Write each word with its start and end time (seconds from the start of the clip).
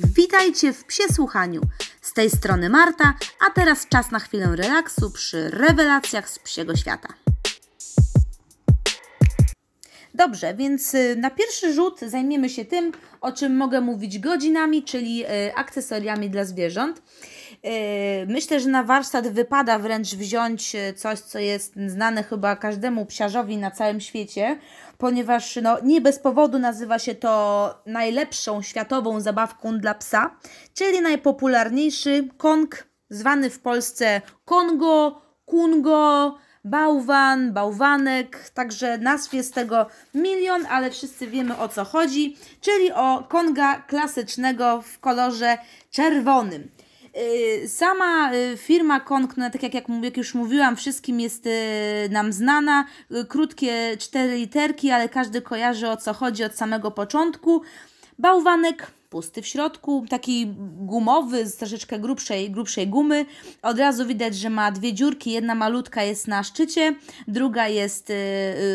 Witajcie 0.00 0.72
w 0.72 0.84
Psie 0.84 1.02
Słuchaniu. 1.14 1.60
Z 2.02 2.12
tej 2.12 2.30
strony 2.30 2.68
Marta, 2.68 3.14
a 3.46 3.50
teraz 3.50 3.88
czas 3.88 4.10
na 4.10 4.18
chwilę 4.18 4.56
relaksu 4.56 5.10
przy 5.10 5.50
rewelacjach 5.50 6.30
z 6.30 6.38
psiego 6.38 6.76
świata. 6.76 7.08
Dobrze, 10.14 10.54
więc 10.54 10.94
y, 10.94 11.16
na 11.16 11.30
pierwszy 11.30 11.74
rzut 11.74 12.00
zajmiemy 12.00 12.48
się 12.48 12.64
tym, 12.64 12.92
o 13.20 13.32
czym 13.32 13.56
mogę 13.56 13.80
mówić 13.80 14.18
godzinami, 14.18 14.82
czyli 14.82 15.24
y, 15.24 15.54
akcesoriami 15.54 16.30
dla 16.30 16.44
zwierząt. 16.44 17.02
Y, 17.66 18.26
myślę, 18.26 18.60
że 18.60 18.68
na 18.68 18.82
warsztat 18.82 19.28
wypada 19.28 19.78
wręcz 19.78 20.14
wziąć 20.14 20.76
coś, 20.96 21.18
co 21.18 21.38
jest 21.38 21.74
znane 21.86 22.22
chyba 22.22 22.56
każdemu 22.56 23.06
psiarzowi 23.06 23.56
na 23.56 23.70
całym 23.70 24.00
świecie, 24.00 24.58
ponieważ 24.98 25.58
no, 25.62 25.76
nie 25.82 26.00
bez 26.00 26.18
powodu 26.18 26.58
nazywa 26.58 26.98
się 26.98 27.14
to 27.14 27.74
najlepszą 27.86 28.62
światową 28.62 29.20
zabawką 29.20 29.78
dla 29.78 29.94
psa, 29.94 30.36
czyli 30.74 31.00
najpopularniejszy 31.00 32.28
Kong, 32.36 32.88
zwany 33.10 33.50
w 33.50 33.60
Polsce 33.60 34.20
Kongo, 34.44 35.22
Kungo, 35.44 36.38
bałwan, 36.64 37.52
bałwanek, 37.52 38.50
także 38.54 38.98
nazw 38.98 39.34
jest 39.34 39.54
tego 39.54 39.86
milion, 40.14 40.66
ale 40.70 40.90
wszyscy 40.90 41.26
wiemy 41.26 41.58
o 41.58 41.68
co 41.68 41.84
chodzi, 41.84 42.36
czyli 42.60 42.92
o 42.92 43.24
konga 43.28 43.82
klasycznego 43.82 44.82
w 44.82 44.98
kolorze 44.98 45.58
czerwonym. 45.90 46.68
Y, 47.18 47.68
sama 47.68 48.32
y, 48.34 48.56
firma 48.56 49.00
Kong, 49.00 49.36
no 49.36 49.50
tak 49.50 49.62
jak, 49.62 49.74
jak, 49.74 49.84
jak 50.02 50.16
już 50.16 50.34
mówiłam, 50.34 50.76
wszystkim 50.76 51.20
jest 51.20 51.46
y, 51.46 51.50
nam 52.10 52.32
znana. 52.32 52.84
Krótkie 53.28 53.96
cztery 53.98 54.34
literki, 54.34 54.90
ale 54.90 55.08
każdy 55.08 55.42
kojarzy 55.42 55.88
o 55.88 55.96
co 55.96 56.14
chodzi 56.14 56.44
od 56.44 56.54
samego 56.54 56.90
początku. 56.90 57.62
Bałwanek 58.18 58.86
pusty 59.10 59.42
w 59.42 59.46
środku, 59.46 60.06
taki 60.08 60.54
gumowy, 60.76 61.46
z 61.46 61.56
troszeczkę 61.56 61.98
grubszej, 61.98 62.50
grubszej 62.50 62.88
gumy. 62.88 63.26
Od 63.62 63.78
razu 63.78 64.06
widać, 64.06 64.36
że 64.36 64.50
ma 64.50 64.72
dwie 64.72 64.92
dziurki, 64.92 65.32
jedna 65.32 65.54
malutka 65.54 66.02
jest 66.02 66.28
na 66.28 66.42
szczycie, 66.42 66.94
druga 67.28 67.68
jest 67.68 68.10
y, 68.10 68.14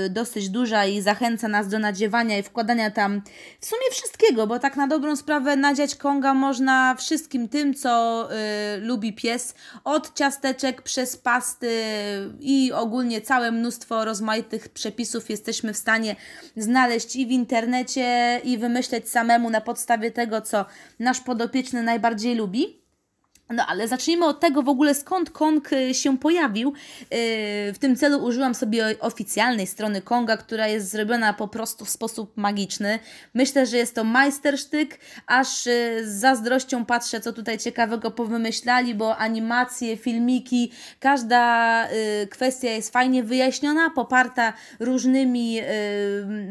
y, 0.06 0.09
dosyć 0.09 0.50
duża 0.50 0.86
i 0.86 1.02
zachęca 1.02 1.48
nas 1.48 1.67
do 1.67 1.80
nadziewania 1.80 2.38
i 2.38 2.44
wkładania 2.44 2.92
tam 2.92 3.22
w 3.59 3.66
sumie 3.66 3.92
wszystkiego, 3.92 4.48
bo 4.48 4.59
tak 4.59 4.75
na 4.78 4.88
dobrą 4.88 5.16
sprawę 5.16 5.56
nadziać 5.56 5.95
konga 5.95 6.34
można 6.34 6.95
wszystkim 6.95 7.50
tym, 7.50 7.73
co 7.73 8.30
y, 8.31 8.36
lubi 8.80 9.14
pies, 9.14 9.56
od 9.84 10.14
ciasteczek 10.14 10.81
przez 10.81 11.18
pasty 11.18 11.70
i 12.40 12.72
ogólnie 12.72 13.22
całe 13.22 13.52
mnóstwo 13.52 14.06
rozmaitych 14.06 14.70
przepisów 14.70 15.30
jesteśmy 15.30 15.73
w 15.73 15.78
stanie 15.78 16.16
znaleźć 16.58 17.16
i 17.16 17.28
w 17.28 17.31
internecie 17.31 18.42
i 18.44 18.58
wymyśleć 18.58 19.09
samemu 19.09 19.50
na 19.50 19.62
podstawie 19.62 20.12
tego, 20.12 20.23
tego, 20.24 20.42
co 20.42 20.66
nasz 21.00 21.20
podopieczny 21.20 21.84
najbardziej 21.84 22.36
lubi. 22.36 22.83
No 23.54 23.66
ale 23.66 23.88
zacznijmy 23.88 24.26
od 24.26 24.40
tego 24.40 24.64
w 24.64 24.70
ogóle 24.70 24.96
skąd 24.96 25.30
Kong 25.30 25.73
y, 25.73 25.94
się 25.94 26.18
pojawił. 26.18 26.70
Y, 26.70 26.73
w 27.73 27.78
tym 27.80 27.96
celu 27.96 28.23
użyłam 28.23 28.56
sobie 28.56 28.96
oficjalnej 29.00 29.68
strony 29.68 30.02
Konga, 30.02 30.38
która 30.38 30.68
jest 30.68 30.92
zrobiona 30.92 31.34
po 31.34 31.48
prostu 31.48 31.86
w 31.86 31.90
sposób 31.90 32.38
magiczny. 32.38 33.00
Myślę, 33.34 33.66
że 33.66 33.78
jest 33.78 33.96
to 33.96 34.04
majstersztyk, 34.04 35.00
aż 35.28 35.68
y, 35.68 36.02
z 36.04 36.09
zazdrością 36.09 36.86
patrzę, 36.86 37.22
co 37.22 37.34
tutaj 37.34 37.58
ciekawego 37.58 38.12
powymyślali, 38.12 38.96
bo 38.96 39.18
animacje, 39.18 39.98
filmiki, 39.98 40.72
każda 41.00 41.54
kwestia 42.30 42.70
jest 42.70 42.94
fajnie 42.94 43.24
wyjaśniona, 43.24 43.90
poparta 43.90 44.54
różnymi, 44.80 45.59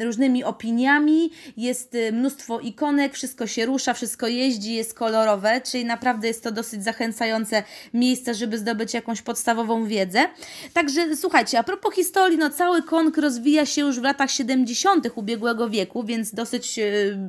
różnymi 0.01 0.45
opiniami. 0.45 1.31
Jest 1.57 1.97
mnóstwo 2.13 2.61
ikonek, 2.61 3.15
wszystko 3.15 3.47
się 3.47 3.67
rusza, 3.67 3.95
wszystko 3.95 4.27
jeździ, 4.27 4.75
jest 4.75 4.95
kolorowe, 4.95 5.61
czyli 5.61 5.85
naprawdę 5.85 6.29
jest 6.29 6.43
to 6.43 6.53
dosyć 6.53 6.85
zachęcające 6.93 7.63
miejsce, 7.95 8.35
żeby 8.35 8.59
zdobyć 8.59 8.95
jakąś 8.95 9.23
podstawową 9.23 9.87
wiedzę. 9.87 10.29
Także 10.73 11.17
słuchajcie, 11.17 11.59
a 11.59 11.63
propos 11.63 11.95
historii, 11.95 12.39
no 12.39 12.51
cały 12.51 12.83
Kong 12.83 13.17
rozwija 13.17 13.67
się 13.67 13.81
już 13.81 14.01
w 14.01 14.03
latach 14.03 14.31
70. 14.31 15.09
ubiegłego 15.15 15.71
wieku, 15.71 16.05
więc 16.05 16.35
dosyć 16.35 16.79
e, 16.79 16.83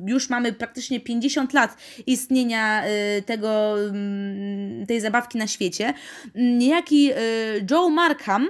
już 0.06 0.30
mamy 0.30 0.52
praktycznie 0.52 1.00
50 1.00 1.52
lat 1.52 1.76
istnienia 2.06 2.84
e, 2.84 3.22
tego, 3.22 3.80
mm, 3.80 4.86
tej 4.86 5.00
zabawki 5.00 5.38
na 5.38 5.46
świecie. 5.46 5.94
Niejaki 6.34 7.10
e, 7.12 7.16
Joe 7.70 7.90
Markham 7.90 8.48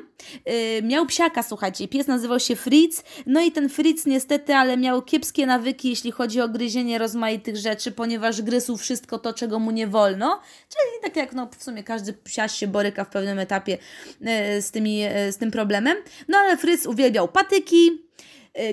miał 0.82 1.06
psiaka, 1.06 1.42
słuchajcie, 1.42 1.88
pies 1.88 2.06
nazywał 2.06 2.40
się 2.40 2.56
Fritz, 2.56 3.02
no 3.26 3.40
i 3.40 3.52
ten 3.52 3.68
Fritz 3.68 4.06
niestety, 4.06 4.54
ale 4.54 4.76
miał 4.76 5.02
kiepskie 5.02 5.46
nawyki, 5.46 5.88
jeśli 5.90 6.10
chodzi 6.10 6.40
o 6.40 6.48
gryzienie 6.48 6.98
rozmaitych 6.98 7.56
rzeczy, 7.56 7.92
ponieważ 7.92 8.42
gryzł 8.42 8.76
wszystko 8.76 9.18
to, 9.18 9.32
czego 9.32 9.58
mu 9.58 9.70
nie 9.70 9.86
wolno, 9.86 10.40
czyli 10.68 10.93
tak 11.02 11.16
jak 11.16 11.32
no, 11.32 11.48
w 11.58 11.64
sumie 11.64 11.84
każdy 11.84 12.12
psiarz 12.12 12.54
się 12.54 12.66
boryka 12.66 13.04
w 13.04 13.10
pewnym 13.10 13.38
etapie 13.38 13.78
e, 14.24 14.62
z, 14.62 14.70
tymi, 14.70 15.02
e, 15.02 15.32
z 15.32 15.38
tym 15.38 15.50
problemem. 15.50 15.96
No 16.28 16.38
ale 16.38 16.56
Fryz 16.56 16.86
uwielbiał 16.86 17.28
patyki, 17.28 18.03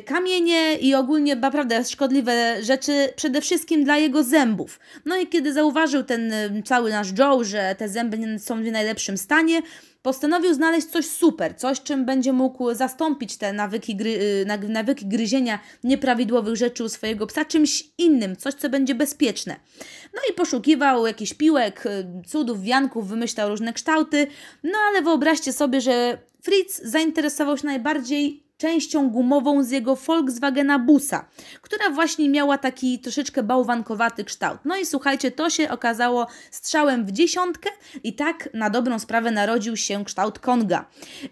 kamienie 0.06 0.75
i 0.75 0.96
ogólnie 0.96 1.36
naprawdę 1.36 1.86
szkodliwe 1.86 2.64
rzeczy, 2.64 3.14
przede 3.16 3.42
wszystkim 3.42 3.84
dla 3.84 3.97
jego 3.97 4.24
zębów. 4.24 4.80
No 5.06 5.18
i 5.18 5.28
kiedy 5.28 5.53
zauważył 5.53 6.03
ten 6.03 6.34
cały 6.66 6.92
nasz 6.92 7.18
Joe, 7.18 7.44
że 7.44 7.75
te 7.78 7.90
zęby 7.90 8.40
są 8.40 8.64
w 8.64 8.72
najlepszym 8.72 9.18
stanie, 9.18 9.62
postanowił 10.02 10.53
znaleźć 10.53 10.88
coś 10.88 11.06
super, 11.06 11.58
coś 11.58 11.81
czym 11.81 12.06
będzie 12.06 12.34
mógł 12.34 12.74
zastąpić 12.74 13.38
te 13.38 13.53
nawyki, 13.53 13.96
gry, 13.96 14.09
y, 14.09 14.69
nawyki 14.69 15.06
gryzienia 15.06 15.59
nieprawidłowych 15.84 16.56
rzeczy 16.56 16.84
u 16.84 16.90
swojego 16.90 17.28
psa 17.28 17.46
czymś 17.46 17.84
innym, 17.98 18.36
coś 18.36 18.53
co 18.53 18.69
będzie 18.69 18.96
bezpieczne. 18.96 19.56
No 20.13 20.22
i 20.31 20.34
poszukiwał 20.34 21.08
jakichś 21.08 21.34
piłek, 21.34 21.86
y, 21.86 22.28
cudów, 22.28 22.62
wianków, 22.62 23.08
wymyślał 23.08 23.50
różne 23.50 23.74
kształty, 23.74 24.28
no 24.63 24.78
ale 24.90 25.02
wyobraźcie 25.02 25.53
sobie, 25.53 25.81
że 25.81 26.18
Fritz 26.42 26.81
zainteresował 26.84 27.58
się 27.58 27.66
najbardziej 27.66 28.41
częścią 28.61 29.09
gumową 29.09 29.63
z 29.63 29.72
jego 29.72 29.95
Volkswagena 29.95 30.79
Busa, 30.79 31.25
która 31.61 31.89
właśnie 31.89 32.29
miała 32.29 32.57
taki 32.57 32.99
troszeczkę 32.99 33.44
bałwankowaty 33.44 34.23
kształt. 34.23 34.59
No 34.66 34.77
i 34.77 34.85
słuchajcie, 34.85 35.31
to 35.31 35.49
się 35.49 35.69
okazało 35.69 36.27
strzałem 36.51 37.05
w 37.05 37.11
dziesiątkę 37.11 37.69
i 38.03 38.13
tak 38.13 38.50
na 38.53 38.69
dobrą 38.69 39.00
sprawę 39.00 39.31
narodził 39.31 39.77
się 39.77 40.05
kształt 40.05 40.39
Konga. 40.39 40.85
Yy, 41.23 41.31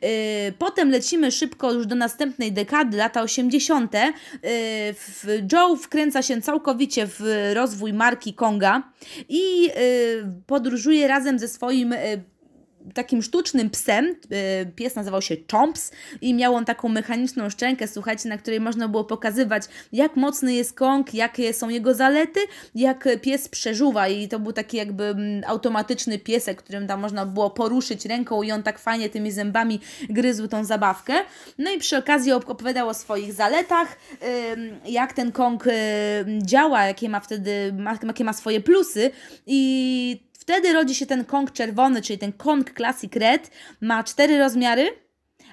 potem 0.58 0.90
lecimy 0.92 1.32
szybko 1.32 1.74
już 1.74 1.88
do 1.88 1.96
następnej 1.96 2.52
dekady, 2.52 2.98
lata 2.98 3.22
80. 3.22 3.94
Yy, 3.94 5.48
Joe 5.54 5.76
wkręca 5.76 6.22
się 6.22 6.42
całkowicie 6.42 7.08
w 7.08 7.52
rozwój 7.54 7.94
marki 7.94 8.34
Konga 8.34 8.84
i 9.30 9.62
yy, 9.62 9.72
podróżuje 10.48 11.08
razem 11.08 11.40
ze 11.40 11.48
swoim 11.48 11.92
yy, 11.92 12.39
takim 12.94 13.24
sztucznym 13.24 13.70
psem. 13.70 14.06
Y, 14.06 14.72
pies 14.76 14.96
nazywał 14.96 15.22
się 15.22 15.36
Chomps 15.52 15.92
i 16.22 16.34
miał 16.34 16.56
on 16.56 16.66
taką 16.66 16.90
mechaniczną 16.90 17.50
szczękę, 17.50 17.88
słuchajcie, 17.88 18.30
na 18.30 18.38
której 18.38 18.60
można 18.60 18.88
było 18.88 19.04
pokazywać, 19.04 19.64
jak 19.94 20.16
mocny 20.16 20.54
jest 20.54 20.74
kąk, 20.74 21.14
jakie 21.14 21.54
są 21.54 21.70
jego 21.70 21.94
zalety, 21.94 22.40
jak 22.76 23.08
pies 23.22 23.48
przeżuwa 23.48 24.08
i 24.08 24.28
to 24.28 24.40
był 24.40 24.54
taki 24.54 24.78
jakby 24.78 25.04
mm, 25.04 25.44
automatyczny 25.48 26.20
piesek, 26.20 26.64
którym 26.64 26.88
tam 26.88 27.00
można 27.00 27.26
było 27.26 27.50
poruszyć 27.50 28.06
ręką 28.06 28.44
i 28.44 28.52
on 28.52 28.64
tak 28.64 28.80
fajnie 28.80 29.10
tymi 29.10 29.32
zębami 29.32 29.80
gryzł 30.10 30.48
tą 30.48 30.64
zabawkę. 30.64 31.14
No 31.58 31.72
i 31.72 31.78
przy 31.78 31.98
okazji 31.98 32.32
opowiadał 32.32 32.90
o 32.90 32.94
swoich 32.94 33.34
zaletach, 33.34 33.98
jak 34.86 35.14
ten 35.14 35.32
kąk 35.32 35.66
działa, 36.42 36.86
jakie 36.86 37.10
ma 37.10 37.20
wtedy, 37.20 37.74
jakie 38.04 38.24
ma 38.24 38.34
swoje 38.34 38.62
plusy 38.62 39.12
i 39.48 40.29
Wtedy 40.40 40.74
rodzi 40.74 40.96
się 40.96 41.06
ten 41.06 41.26
Kong 41.26 41.52
czerwony, 41.52 42.02
czyli 42.02 42.20
ten 42.20 42.34
Kong 42.34 42.74
Classic 42.78 43.16
Red. 43.16 43.52
Ma 43.82 44.04
cztery 44.04 44.38
rozmiary, 44.38 44.90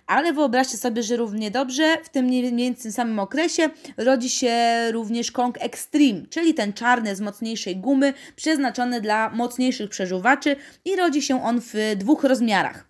ale 0.07 0.33
wyobraźcie 0.33 0.77
sobie, 0.77 1.03
że 1.03 1.17
równie 1.17 1.51
dobrze 1.51 1.97
w 2.05 2.09
tym 2.09 2.25
mniej 2.25 2.57
więcej 2.57 2.93
samym 2.93 3.19
okresie 3.19 3.71
rodzi 3.97 4.31
się 4.31 4.57
również 4.93 5.33
Kong 5.33 5.57
Extreme, 5.61 6.27
czyli 6.31 6.55
ten 6.55 6.73
czarny 6.73 7.17
z 7.17 7.21
mocniejszej 7.21 7.77
gumy, 7.77 8.15
przeznaczony 8.37 9.01
dla 9.01 9.31
mocniejszych 9.31 9.91
przeżuwaczy 9.91 10.57
i 10.85 10.97
rodzi 10.97 11.23
się 11.23 11.45
on 11.45 11.61
w 11.61 11.75
dwóch 11.97 12.25
rozmiarach. 12.25 12.86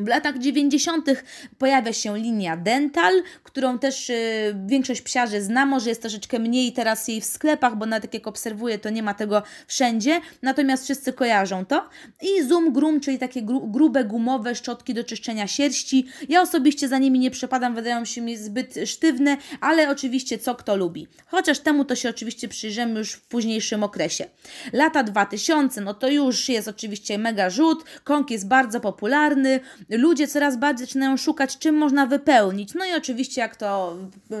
W 0.00 0.08
latach 0.08 0.38
90. 0.38 1.10
pojawia 1.58 1.92
się 1.92 2.18
linia 2.18 2.56
Dental, 2.56 3.22
którą 3.42 3.78
też 3.78 4.10
y, 4.10 4.56
większość 4.66 5.02
psiarzy 5.02 5.42
zna, 5.42 5.66
może 5.66 5.88
jest 5.88 6.00
troszeczkę 6.00 6.38
mniej 6.38 6.72
teraz 6.72 7.08
jej 7.08 7.20
w 7.20 7.24
sklepach, 7.24 7.76
bo 7.76 7.86
nawet 7.86 8.14
jak 8.14 8.26
obserwuję, 8.26 8.78
to 8.78 8.90
nie 8.90 9.02
ma 9.02 9.14
tego 9.14 9.42
wszędzie, 9.66 10.20
natomiast 10.42 10.84
wszyscy 10.84 11.12
kojarzą 11.12 11.66
to. 11.66 11.88
I 12.22 12.42
Zoom 12.42 12.72
Groom, 12.72 13.00
czyli 13.00 13.18
takie 13.18 13.42
gru, 13.42 13.66
grube, 13.66 14.04
gumowe 14.04 14.54
szczotki 14.54 14.94
do 14.94 15.04
czyszczenia 15.04 15.46
sierści. 15.46 16.06
Ja 16.28 16.42
osobiście 16.42 16.88
za 16.88 16.98
nimi 16.98 17.18
nie 17.18 17.30
przepadam, 17.30 17.74
wydają 17.74 18.04
się 18.04 18.20
mi 18.20 18.36
zbyt 18.36 18.74
sztywne, 18.86 19.36
ale 19.60 19.90
oczywiście 19.90 20.38
co 20.38 20.54
kto 20.54 20.76
lubi. 20.76 21.06
Chociaż 21.26 21.58
temu 21.58 21.84
to 21.84 21.96
się 21.96 22.10
oczywiście 22.10 22.48
przyjrzymy 22.48 22.98
już 22.98 23.12
w 23.12 23.20
późniejszym 23.20 23.82
okresie. 23.82 24.24
Lata 24.72 25.02
2000, 25.02 25.80
no 25.80 25.94
to 25.94 26.08
już 26.08 26.48
jest 26.48 26.68
oczywiście 26.68 27.18
mega 27.18 27.50
rzut, 27.50 27.84
kąk 28.04 28.30
jest 28.30 28.48
bardzo 28.48 28.80
popularny, 28.80 29.60
ludzie 29.90 30.28
coraz 30.28 30.56
bardziej 30.56 30.86
zaczynają 30.86 31.16
szukać, 31.16 31.58
czym 31.58 31.74
można 31.74 32.06
wypełnić. 32.06 32.74
No 32.74 32.84
i 32.84 32.94
oczywiście, 32.96 33.40
jak 33.40 33.56
to 33.56 33.96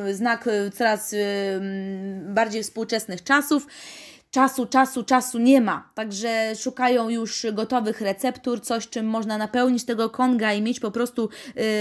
y, 0.08 0.14
znak 0.14 0.46
y, 0.46 0.70
coraz 0.70 1.12
y, 1.12 1.18
bardziej 2.22 2.62
współczesnych 2.62 3.24
czasów, 3.24 3.66
czasu, 4.30 4.66
czasu, 4.66 5.04
czasu 5.04 5.38
nie 5.38 5.60
ma. 5.60 5.88
Także 5.94 6.52
szukają 6.56 7.08
już 7.08 7.46
gotowych 7.52 8.00
receptur, 8.00 8.60
coś 8.60 8.88
czym 8.88 9.06
można 9.06 9.38
napełnić 9.38 9.84
tego 9.84 10.10
konga 10.10 10.52
i 10.52 10.62
mieć 10.62 10.80
po 10.80 10.90
prostu 10.90 11.28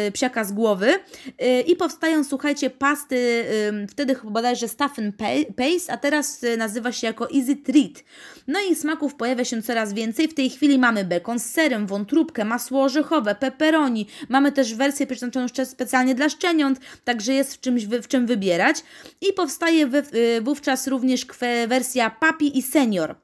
y, 0.07 0.12
psiaka 0.12 0.44
z 0.44 0.51
głowy. 0.51 0.94
Y, 1.42 1.62
I 1.62 1.75
powstają, 1.75 2.24
słuchajcie, 2.24 2.69
pasty, 2.69 3.16
y, 3.16 3.88
wtedy 3.88 4.16
bodajże 4.24 4.68
Stuff 4.68 5.00
and 5.00 5.16
Paste, 5.56 5.94
a 5.94 5.98
teraz 5.98 6.44
y, 6.44 6.57
nazywa 6.57 6.92
się 6.92 7.07
jako 7.07 7.28
Easy 7.31 7.56
Treat. 7.56 8.04
No 8.48 8.60
i 8.72 8.75
smaków 8.75 9.16
pojawia 9.16 9.46
się 9.46 9.62
coraz 9.62 9.94
więcej. 9.94 10.28
W 10.28 10.34
tej 10.34 10.50
chwili 10.50 10.80
mamy 10.80 11.06
bekon 11.06 11.40
z 11.40 11.46
serem, 11.46 11.88
wątróbkę, 11.88 12.46
masło 12.46 12.84
orzechowe, 12.84 13.36
pepperoni. 13.36 14.07
Mamy 14.30 14.51
też 14.51 14.75
wersję 14.75 15.07
przeznaczoną 15.07 15.48
specjalnie 15.66 16.16
dla 16.16 16.30
szczeniąt, 16.30 16.80
także 17.04 17.34
jest 17.34 17.54
w, 17.54 17.60
czymś, 17.60 17.86
w 17.86 18.07
czym 18.07 18.25
wybierać. 18.25 18.84
I 19.22 19.34
powstaje 19.34 19.90
y, 20.13 20.42
wówczas 20.42 20.88
również 20.88 21.25
wersja 21.68 22.10
papi 22.39 22.57
i 22.57 22.62
senior. 22.62 23.15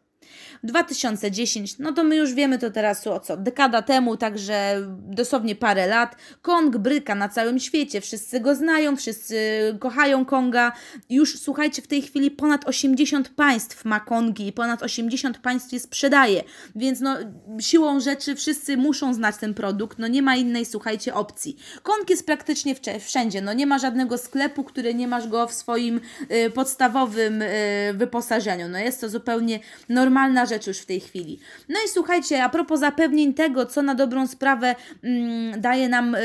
2010, 0.65 1.79
no 1.79 1.91
to 1.91 2.03
my 2.03 2.15
już 2.15 2.33
wiemy 2.33 2.59
to 2.59 2.71
teraz 2.71 3.07
o 3.07 3.19
co, 3.19 3.37
dekada 3.37 3.81
temu, 3.81 4.17
także 4.17 4.81
dosłownie 4.97 5.55
parę 5.55 5.87
lat. 5.87 6.15
Kong 6.41 6.77
bryka 6.77 7.15
na 7.15 7.29
całym 7.29 7.59
świecie, 7.59 8.01
wszyscy 8.01 8.39
go 8.39 8.55
znają, 8.55 8.95
wszyscy 8.95 9.37
kochają 9.79 10.25
Konga. 10.25 10.71
Już 11.09 11.39
słuchajcie, 11.39 11.81
w 11.81 11.87
tej 11.87 12.01
chwili 12.01 12.31
ponad 12.31 12.67
80 12.67 13.29
państw 13.29 13.85
ma 13.85 13.99
Kongi 13.99 14.47
i 14.47 14.53
ponad 14.53 14.83
80 14.83 15.37
państw 15.37 15.73
je 15.73 15.79
sprzedaje, 15.79 16.43
więc 16.75 16.99
no 16.99 17.17
siłą 17.59 17.99
rzeczy 17.99 18.35
wszyscy 18.35 18.77
muszą 18.77 19.13
znać 19.13 19.37
ten 19.37 19.53
produkt, 19.53 19.99
no 19.99 20.07
nie 20.07 20.21
ma 20.21 20.35
innej, 20.35 20.65
słuchajcie, 20.65 21.13
opcji. 21.13 21.57
Kong 21.83 22.09
jest 22.09 22.25
praktycznie 22.25 22.75
wszędzie, 22.99 23.41
no 23.41 23.53
nie 23.53 23.67
ma 23.67 23.79
żadnego 23.79 24.17
sklepu, 24.17 24.63
który 24.63 24.93
nie 24.93 25.07
masz 25.07 25.27
go 25.27 25.47
w 25.47 25.53
swoim 25.53 26.01
y, 26.31 26.49
podstawowym 26.49 27.41
y, 27.41 27.47
wyposażeniu, 27.93 28.69
no 28.69 28.79
jest 28.79 29.01
to 29.01 29.09
zupełnie 29.09 29.59
normalna 29.89 30.45
rzecz 30.45 30.54
rzecz 30.55 30.67
już 30.67 30.77
w 30.79 30.85
tej 30.85 30.99
chwili. 30.99 31.39
No 31.69 31.75
i 31.85 31.89
słuchajcie, 31.89 32.43
a 32.43 32.49
propos 32.49 32.79
zapewnień 32.79 33.33
tego, 33.33 33.65
co 33.65 33.81
na 33.81 33.95
dobrą 33.95 34.27
sprawę 34.27 34.75
mm, 35.03 35.61
daje 35.61 35.89
nam 35.89 36.15
y, 36.15 36.19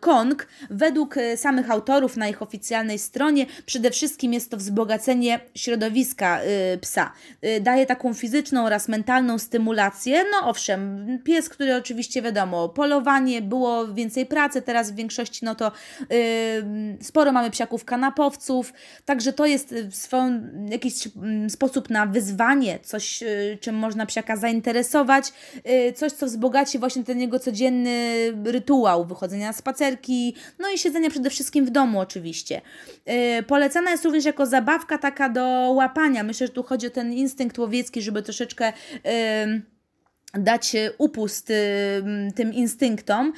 Kong, 0.00 0.46
według 0.70 1.16
y, 1.16 1.36
samych 1.36 1.70
autorów 1.70 2.16
na 2.16 2.28
ich 2.28 2.42
oficjalnej 2.42 2.98
stronie, 2.98 3.46
przede 3.66 3.90
wszystkim 3.90 4.32
jest 4.32 4.50
to 4.50 4.56
wzbogacenie 4.56 5.40
środowiska 5.54 6.40
y, 6.74 6.78
psa. 6.78 7.12
Y, 7.44 7.60
daje 7.60 7.86
taką 7.86 8.14
fizyczną 8.14 8.64
oraz 8.64 8.88
mentalną 8.88 9.38
stymulację. 9.38 10.24
No 10.32 10.48
owszem, 10.48 11.06
pies, 11.24 11.48
który 11.48 11.76
oczywiście 11.76 12.22
wiadomo, 12.22 12.68
polowanie, 12.68 13.42
było 13.42 13.88
więcej 13.88 14.26
pracy, 14.26 14.62
teraz 14.62 14.90
w 14.90 14.94
większości 14.94 15.44
no 15.44 15.54
to 15.54 15.72
y, 16.12 16.98
sporo 17.02 17.32
mamy 17.32 17.50
psiaków 17.50 17.84
kanapowców, 17.84 18.72
także 19.04 19.32
to 19.32 19.46
jest 19.46 19.74
w 19.90 19.96
swą, 19.96 20.40
jakiś 20.70 21.08
mm, 21.16 21.50
sposób 21.50 21.90
na 21.90 22.06
wyzwanie, 22.06 22.78
coś 22.82 23.22
y, 23.22 23.55
czym 23.56 23.74
można 23.74 24.06
psiaka 24.06 24.36
zainteresować, 24.36 25.32
y, 25.88 25.92
coś, 25.92 26.12
co 26.12 26.26
wzbogaci 26.26 26.78
właśnie 26.78 27.04
ten 27.04 27.20
jego 27.20 27.38
codzienny 27.38 28.16
rytuał 28.44 29.04
wychodzenia 29.04 29.46
na 29.46 29.52
spacerki, 29.52 30.34
no 30.58 30.70
i 30.70 30.78
siedzenia 30.78 31.10
przede 31.10 31.30
wszystkim 31.30 31.66
w 31.66 31.70
domu 31.70 32.00
oczywiście. 32.00 32.60
Y, 33.38 33.42
polecana 33.42 33.90
jest 33.90 34.04
również 34.04 34.24
jako 34.24 34.46
zabawka 34.46 34.98
taka 34.98 35.28
do 35.28 35.42
łapania. 35.74 36.22
Myślę, 36.22 36.46
że 36.46 36.52
tu 36.52 36.62
chodzi 36.62 36.86
o 36.86 36.90
ten 36.90 37.12
instynkt 37.12 37.58
łowiecki, 37.58 38.02
żeby 38.02 38.22
troszeczkę 38.22 38.72
dać 40.34 40.76
upust 40.98 41.50
y, 41.50 41.54
tym 42.34 42.52
instynktom. 42.52 43.32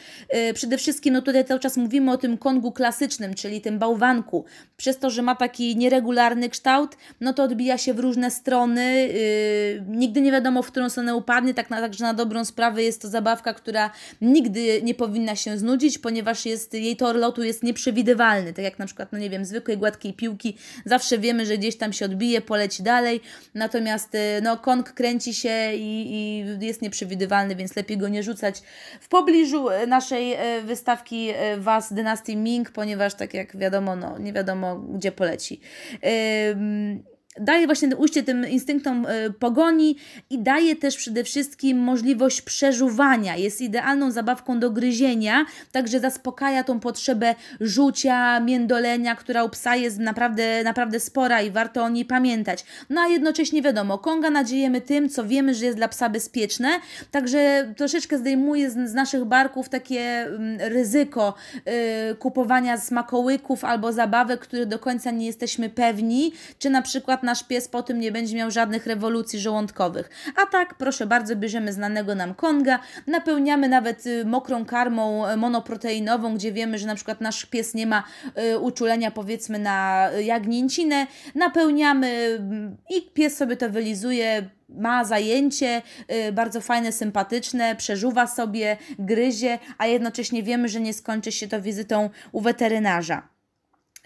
Y, 0.50 0.55
przede 0.55 0.79
wszystkim, 0.79 1.14
no 1.14 1.23
tutaj 1.23 1.44
cały 1.44 1.61
czas 1.61 1.76
mówimy 1.76 2.12
o 2.12 2.17
tym 2.17 2.38
kongu 2.38 2.73
klasycznym, 2.73 3.35
czyli 3.35 3.61
tym 3.61 3.79
bałwanku. 3.79 4.44
Przez 4.76 4.99
to, 4.99 5.11
że 5.11 5.23
ma 5.23 5.35
taki 5.35 5.76
nieregularny 5.76 6.49
kształt, 6.49 6.96
no 7.20 7.32
to 7.32 7.43
odbija 7.43 7.79
się 7.79 7.94
w 7.94 7.99
różne 7.99 8.31
strony. 8.31 9.08
Y, 9.14 9.85
nigdy 9.88 10.20
nie 10.20 10.32
wiadomo, 10.32 10.62
w 10.62 10.67
którą 10.67 10.88
stronę 10.90 11.17
upadnie. 11.17 11.55
Tak 11.55 11.70
na, 11.70 11.81
także 11.81 12.05
na 12.05 12.14
dobrą 12.14 12.44
sprawę 12.44 12.82
jest 12.82 13.02
to 13.02 13.08
zabawka, 13.08 13.55
która 13.55 13.90
nigdy 14.20 14.82
nie 14.82 14.94
powinna 14.94 15.37
się 15.37 15.58
znudzić, 15.58 15.99
ponieważ 15.99 16.46
jest, 16.46 16.75
jej 16.75 16.96
tor 16.96 17.17
lotu 17.17 17.43
jest 17.43 17.62
nieprzewidywalny. 17.62 18.52
Tak 18.52 18.64
jak 18.64 18.79
na 18.79 18.87
przykład, 18.87 19.12
no 19.12 19.19
nie 19.19 19.31
wiem, 19.31 19.44
zwykłej 19.44 19.79
gładkiej 19.79 20.12
piłki. 20.12 20.56
Zawsze 20.85 21.19
wiemy, 21.19 21.46
że 21.46 21.58
gdzieś 21.58 21.76
tam 21.76 21.93
się 21.93 22.05
odbije, 22.05 22.40
poleci 22.40 22.82
dalej. 22.82 23.20
Natomiast 23.55 24.17
no, 24.43 24.56
kong 24.56 24.93
kręci 24.93 25.35
się 25.35 25.75
i, 25.75 26.06
i 26.12 26.67
jest 26.67 26.77
nieprzewidywalny, 26.82 27.56
więc 27.56 27.76
lepiej 27.76 27.98
go 27.98 28.08
nie 28.08 28.22
rzucać 28.22 28.62
w 29.00 29.08
pobliżu 29.08 29.69
e, 29.70 29.86
naszej 29.86 30.32
e, 30.32 30.62
wystawki 30.62 31.30
e, 31.30 31.56
Was 31.56 31.92
Dynasty 31.92 32.36
Ming, 32.36 32.70
ponieważ 32.70 33.14
tak 33.14 33.34
jak 33.34 33.56
wiadomo, 33.56 33.96
no, 33.96 34.19
nie 34.19 34.32
wiadomo 34.32 34.76
gdzie 34.76 35.12
poleci 35.12 35.60
daje 37.40 37.67
właśnie 37.67 37.96
ujście 37.96 38.23
tym 38.23 38.49
instynktom 38.49 39.06
e, 39.06 39.31
pogoni 39.31 39.96
i 40.31 40.38
daje 40.38 40.76
też 40.76 40.96
przede 40.96 41.25
wszystkim 41.25 41.79
możliwość 41.79 42.43
przeżuwania. 42.43 43.37
Jest 43.37 43.61
idealną 43.61 44.11
zabawką 44.11 44.61
do 44.61 44.70
gryzienia, 44.70 45.46
także 45.73 46.00
zaspokaja 46.00 46.64
tą 46.64 46.81
potrzebę 46.81 47.35
rzucia, 47.61 48.40
międolenia, 48.40 49.14
która 49.17 49.44
u 49.44 49.49
psa 49.49 49.76
jest 49.76 49.99
naprawdę, 49.99 50.62
naprawdę 50.64 51.00
spora 51.00 51.43
i 51.43 51.50
warto 51.50 51.82
o 51.85 51.88
niej 51.88 52.05
pamiętać. 52.05 52.64
No 52.90 53.00
a 53.00 53.08
jednocześnie 53.08 53.62
wiadomo, 53.62 53.99
konga 53.99 54.31
nadziejemy 54.31 54.81
tym, 54.81 55.08
co 55.08 55.25
wiemy, 55.25 55.55
że 55.55 55.64
jest 55.64 55.76
dla 55.76 55.88
psa 55.88 56.08
bezpieczne, 56.08 56.69
także 57.11 57.73
troszeczkę 57.76 58.19
zdejmuje 58.19 58.70
z, 58.70 58.90
z 58.90 58.94
naszych 58.94 59.25
barków 59.25 59.69
takie 59.69 60.00
mm, 60.00 60.58
ryzyko 60.61 61.35
y, 62.12 62.14
kupowania 62.14 62.79
smakołyków 62.79 63.64
albo 63.64 63.93
zabawek, 63.93 64.40
których 64.40 64.67
do 64.67 64.79
końca 64.79 65.11
nie 65.11 65.26
jesteśmy 65.26 65.70
pewni, 65.70 66.32
czy 66.58 66.70
na 66.70 66.82
przykład 66.82 67.23
nasz 67.28 67.44
pies 67.44 67.69
po 67.69 67.82
tym 67.82 68.00
nie 68.00 68.12
będzie 68.12 68.36
miał 68.36 68.50
żadnych 68.50 68.86
rewolucji 68.86 69.38
żołądkowych. 69.40 70.10
A 70.36 70.46
tak, 70.46 70.75
proszę 70.75 71.06
bardzo, 71.06 71.36
bierzemy 71.36 71.72
znanego 71.72 72.14
nam 72.14 72.34
konga, 72.34 72.78
napełniamy 73.06 73.69
nawet 73.69 74.06
y, 74.06 74.25
mokrą 74.25 74.64
karmą 74.64 75.28
y, 75.28 75.36
monoproteinową, 75.36 76.34
gdzie 76.34 76.52
wiemy, 76.52 76.78
że 76.78 76.86
na 76.86 76.94
przykład 76.94 77.20
nasz 77.20 77.46
pies 77.46 77.75
nie 77.75 77.86
ma 77.86 78.02
y, 78.54 78.58
uczulenia 78.58 79.10
powiedzmy 79.10 79.58
na 79.58 80.10
jagnięcinę, 80.25 81.06
napełniamy 81.34 82.38
i 82.90 83.02
pies 83.02 83.36
sobie 83.36 83.56
to 83.56 83.70
wylizuje, 83.70 84.50
ma 84.69 85.04
zajęcie 85.04 85.82
bardzo 86.32 86.60
fajne, 86.60 86.92
sympatyczne, 86.92 87.76
przeżuwa 87.76 88.26
sobie, 88.26 88.76
gryzie, 88.98 89.58
a 89.78 89.86
jednocześnie 89.86 90.42
wiemy, 90.42 90.69
że 90.69 90.80
nie 90.80 90.94
skończy 90.94 91.32
się 91.32 91.48
to 91.48 91.62
wizytą 91.62 92.10
u 92.32 92.40
weterynarza. 92.40 93.38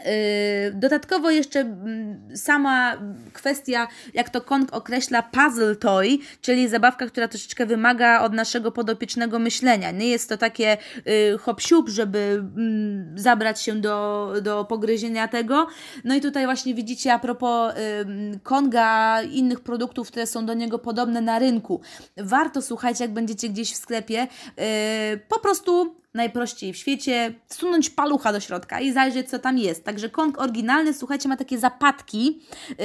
Yy, 0.04 0.72
dodatkowo 0.74 1.30
jeszcze 1.30 1.60
mm, 1.60 2.36
sama 2.36 2.96
kwestia, 3.32 3.88
jak 4.14 4.30
to 4.30 4.40
Kong 4.40 4.72
określa, 4.72 5.22
puzzle 5.22 5.76
toy, 5.76 6.18
czyli 6.40 6.68
zabawka, 6.68 7.06
która 7.06 7.28
troszeczkę 7.28 7.66
wymaga 7.66 8.20
od 8.20 8.32
naszego 8.32 8.72
podopiecznego 8.72 9.38
myślenia. 9.38 9.90
Nie 9.90 10.08
jest 10.08 10.28
to 10.28 10.36
takie 10.36 10.76
y, 11.06 11.38
hop 11.38 11.60
żeby 11.86 12.18
mm, 12.56 13.18
zabrać 13.18 13.62
się 13.62 13.74
do, 13.74 14.32
do 14.42 14.64
pogryzienia 14.64 15.28
tego. 15.28 15.66
No 16.04 16.14
i 16.14 16.20
tutaj 16.20 16.44
właśnie 16.44 16.74
widzicie 16.74 17.12
a 17.12 17.18
propos 17.18 17.74
y, 17.74 18.40
Konga 18.42 19.22
innych 19.22 19.60
produktów, 19.60 20.08
które 20.08 20.26
są 20.26 20.46
do 20.46 20.54
niego 20.54 20.78
podobne 20.78 21.20
na 21.20 21.38
rynku. 21.38 21.80
Warto, 22.16 22.62
słuchajcie, 22.62 23.04
jak 23.04 23.12
będziecie 23.12 23.48
gdzieś 23.48 23.72
w 23.72 23.76
sklepie, 23.76 24.22
y, 24.22 25.20
po 25.28 25.40
prostu 25.40 26.01
najprościej 26.14 26.72
w 26.72 26.76
świecie, 26.76 27.34
sunąć 27.48 27.90
palucha 27.90 28.32
do 28.32 28.40
środka 28.40 28.80
i 28.80 28.92
zajrzeć, 28.92 29.30
co 29.30 29.38
tam 29.38 29.58
jest. 29.58 29.84
Także 29.84 30.08
Kong 30.08 30.40
oryginalny, 30.40 30.94
słuchajcie, 30.94 31.28
ma 31.28 31.36
takie 31.36 31.58
zapadki 31.58 32.40
yy, 32.68 32.76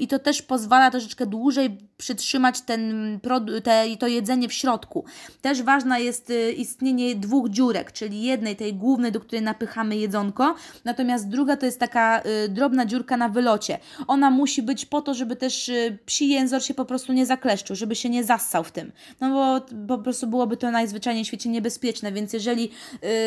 i 0.00 0.08
to 0.08 0.18
też 0.18 0.42
pozwala 0.42 0.90
troszeczkę 0.90 1.26
dłużej 1.26 1.78
przytrzymać 1.96 2.60
ten, 2.60 3.20
te, 3.64 3.84
to 3.98 4.06
jedzenie 4.06 4.48
w 4.48 4.52
środku. 4.52 5.04
Też 5.42 5.62
ważna 5.62 5.98
jest 5.98 6.28
yy, 6.28 6.52
istnienie 6.52 7.14
dwóch 7.14 7.48
dziurek, 7.48 7.92
czyli 7.92 8.22
jednej, 8.22 8.56
tej 8.56 8.74
głównej, 8.74 9.12
do 9.12 9.20
której 9.20 9.42
napychamy 9.42 9.96
jedzonko, 9.96 10.54
natomiast 10.84 11.28
druga 11.28 11.56
to 11.56 11.66
jest 11.66 11.80
taka 11.80 12.22
yy, 12.24 12.48
drobna 12.48 12.86
dziurka 12.86 13.16
na 13.16 13.28
wylocie. 13.28 13.78
Ona 14.06 14.30
musi 14.30 14.62
być 14.62 14.86
po 14.86 15.02
to, 15.02 15.14
żeby 15.14 15.36
też 15.36 15.68
yy, 15.68 15.98
psi 16.06 16.28
jęzor 16.28 16.62
się 16.62 16.74
po 16.74 16.84
prostu 16.84 17.12
nie 17.12 17.26
zakleszczył, 17.26 17.76
żeby 17.76 17.96
się 17.96 18.08
nie 18.08 18.24
zassał 18.24 18.64
w 18.64 18.72
tym. 18.72 18.92
No 19.20 19.30
bo 19.30 19.66
po 19.96 20.02
prostu 20.02 20.26
byłoby 20.26 20.56
to 20.56 20.70
najzwyczajniej 20.70 21.24
w 21.24 21.26
świecie 21.26 21.48
niebezpieczne, 21.48 22.12
więc 22.12 22.39
jeżeli 22.40 22.70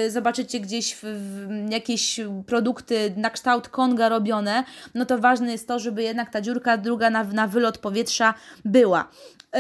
y, 0.05 0.11
zobaczycie 0.11 0.59
gdzieś 0.59 0.95
w, 0.95 1.03
w 1.03 1.71
jakieś 1.71 2.19
produkty 2.47 3.13
na 3.17 3.29
kształt 3.29 3.69
konga 3.69 4.09
robione, 4.09 4.63
no 4.93 5.05
to 5.05 5.19
ważne 5.19 5.51
jest 5.51 5.67
to, 5.67 5.79
żeby 5.79 6.03
jednak 6.03 6.29
ta 6.29 6.41
dziurka 6.41 6.77
druga 6.77 7.09
na, 7.09 7.23
na 7.23 7.47
wylot 7.47 7.77
powietrza 7.77 8.33
była. 8.65 9.09
Y, 9.55 9.59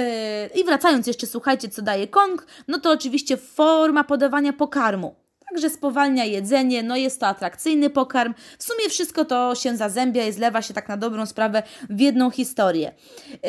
I 0.59 0.63
wracając 0.63 1.07
jeszcze, 1.07 1.27
słuchajcie, 1.27 1.69
co 1.69 1.81
daje 1.81 2.07
kong, 2.07 2.47
no 2.67 2.79
to 2.79 2.91
oczywiście 2.91 3.37
forma 3.37 4.03
podawania 4.03 4.53
pokarmu. 4.53 5.22
Także 5.49 5.69
spowalnia 5.69 6.25
jedzenie, 6.25 6.83
no 6.83 6.95
jest 6.95 7.19
to 7.19 7.27
atrakcyjny 7.27 7.89
pokarm. 7.89 8.33
W 8.59 8.63
sumie 8.63 8.89
wszystko 8.89 9.25
to 9.25 9.55
się 9.55 9.77
zazębia 9.77 10.27
i 10.27 10.31
zlewa 10.31 10.61
się 10.61 10.73
tak 10.73 10.89
na 10.89 10.97
dobrą 10.97 11.25
sprawę 11.25 11.63
w 11.89 11.99
jedną 11.99 12.29
historię. 12.29 12.91
Yy, 13.29 13.39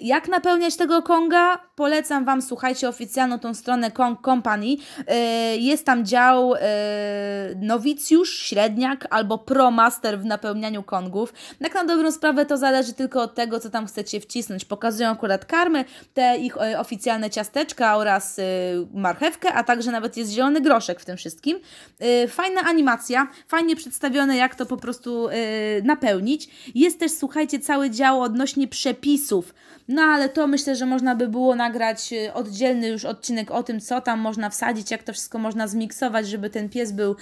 jak 0.00 0.28
napełniać 0.28 0.76
tego 0.76 1.02
Konga? 1.02 1.58
Polecam 1.76 2.24
Wam, 2.24 2.42
słuchajcie, 2.42 2.88
oficjalną 2.88 3.38
tą 3.38 3.54
stronę 3.54 3.90
Kong 3.90 4.24
Company. 4.24 4.66
Yy, 4.66 4.76
jest 5.58 5.86
tam 5.86 6.04
dział 6.04 6.50
yy, 6.50 6.58
nowicjusz, 7.56 8.38
średniak 8.38 9.06
albo 9.10 9.38
pro 9.38 9.70
master 9.70 10.18
w 10.18 10.24
napełnianiu 10.24 10.82
Kongów. 10.82 11.32
Tak 11.62 11.74
na 11.74 11.84
dobrą 11.84 12.12
sprawę 12.12 12.46
to 12.46 12.56
zależy 12.56 12.92
tylko 12.92 13.22
od 13.22 13.34
tego, 13.34 13.60
co 13.60 13.70
tam 13.70 13.86
chcecie 13.86 14.20
wcisnąć. 14.20 14.64
Pokazują 14.64 15.10
akurat 15.10 15.44
karmy, 15.44 15.84
te 16.14 16.36
ich 16.36 16.56
yy, 16.70 16.78
oficjalne 16.78 17.30
ciasteczka 17.30 17.96
oraz 17.96 18.38
yy, 18.38 18.44
marchewkę, 18.94 19.52
a 19.52 19.64
także 19.64 19.90
nawet 19.90 20.16
jest 20.16 20.30
zielony 20.30 20.60
groszek 20.60 21.00
w 21.00 21.04
tym 21.04 21.16
wszystkim 21.16 21.35
wszystkim. 21.36 21.58
Y, 22.24 22.28
fajna 22.28 22.60
animacja, 22.60 23.28
fajnie 23.48 23.76
przedstawione, 23.76 24.36
jak 24.36 24.54
to 24.54 24.66
po 24.66 24.76
prostu 24.76 25.28
y, 25.28 25.32
napełnić. 25.84 26.48
Jest 26.74 26.98
też, 26.98 27.12
słuchajcie, 27.12 27.58
cały 27.58 27.90
dział 27.90 28.22
odnośnie 28.22 28.68
przepisów. 28.68 29.54
No 29.88 30.02
ale 30.02 30.28
to 30.28 30.46
myślę, 30.46 30.76
że 30.76 30.86
można 30.86 31.14
by 31.14 31.28
było 31.28 31.54
nagrać 31.54 32.12
y, 32.12 32.32
oddzielny 32.32 32.88
już 32.88 33.04
odcinek 33.04 33.50
o 33.50 33.62
tym, 33.62 33.80
co 33.80 34.00
tam 34.00 34.20
można 34.20 34.50
wsadzić, 34.50 34.90
jak 34.90 35.02
to 35.02 35.12
wszystko 35.12 35.38
można 35.38 35.68
zmiksować, 35.68 36.28
żeby 36.28 36.50
ten 36.50 36.68
pies 36.68 36.92
był 36.92 37.16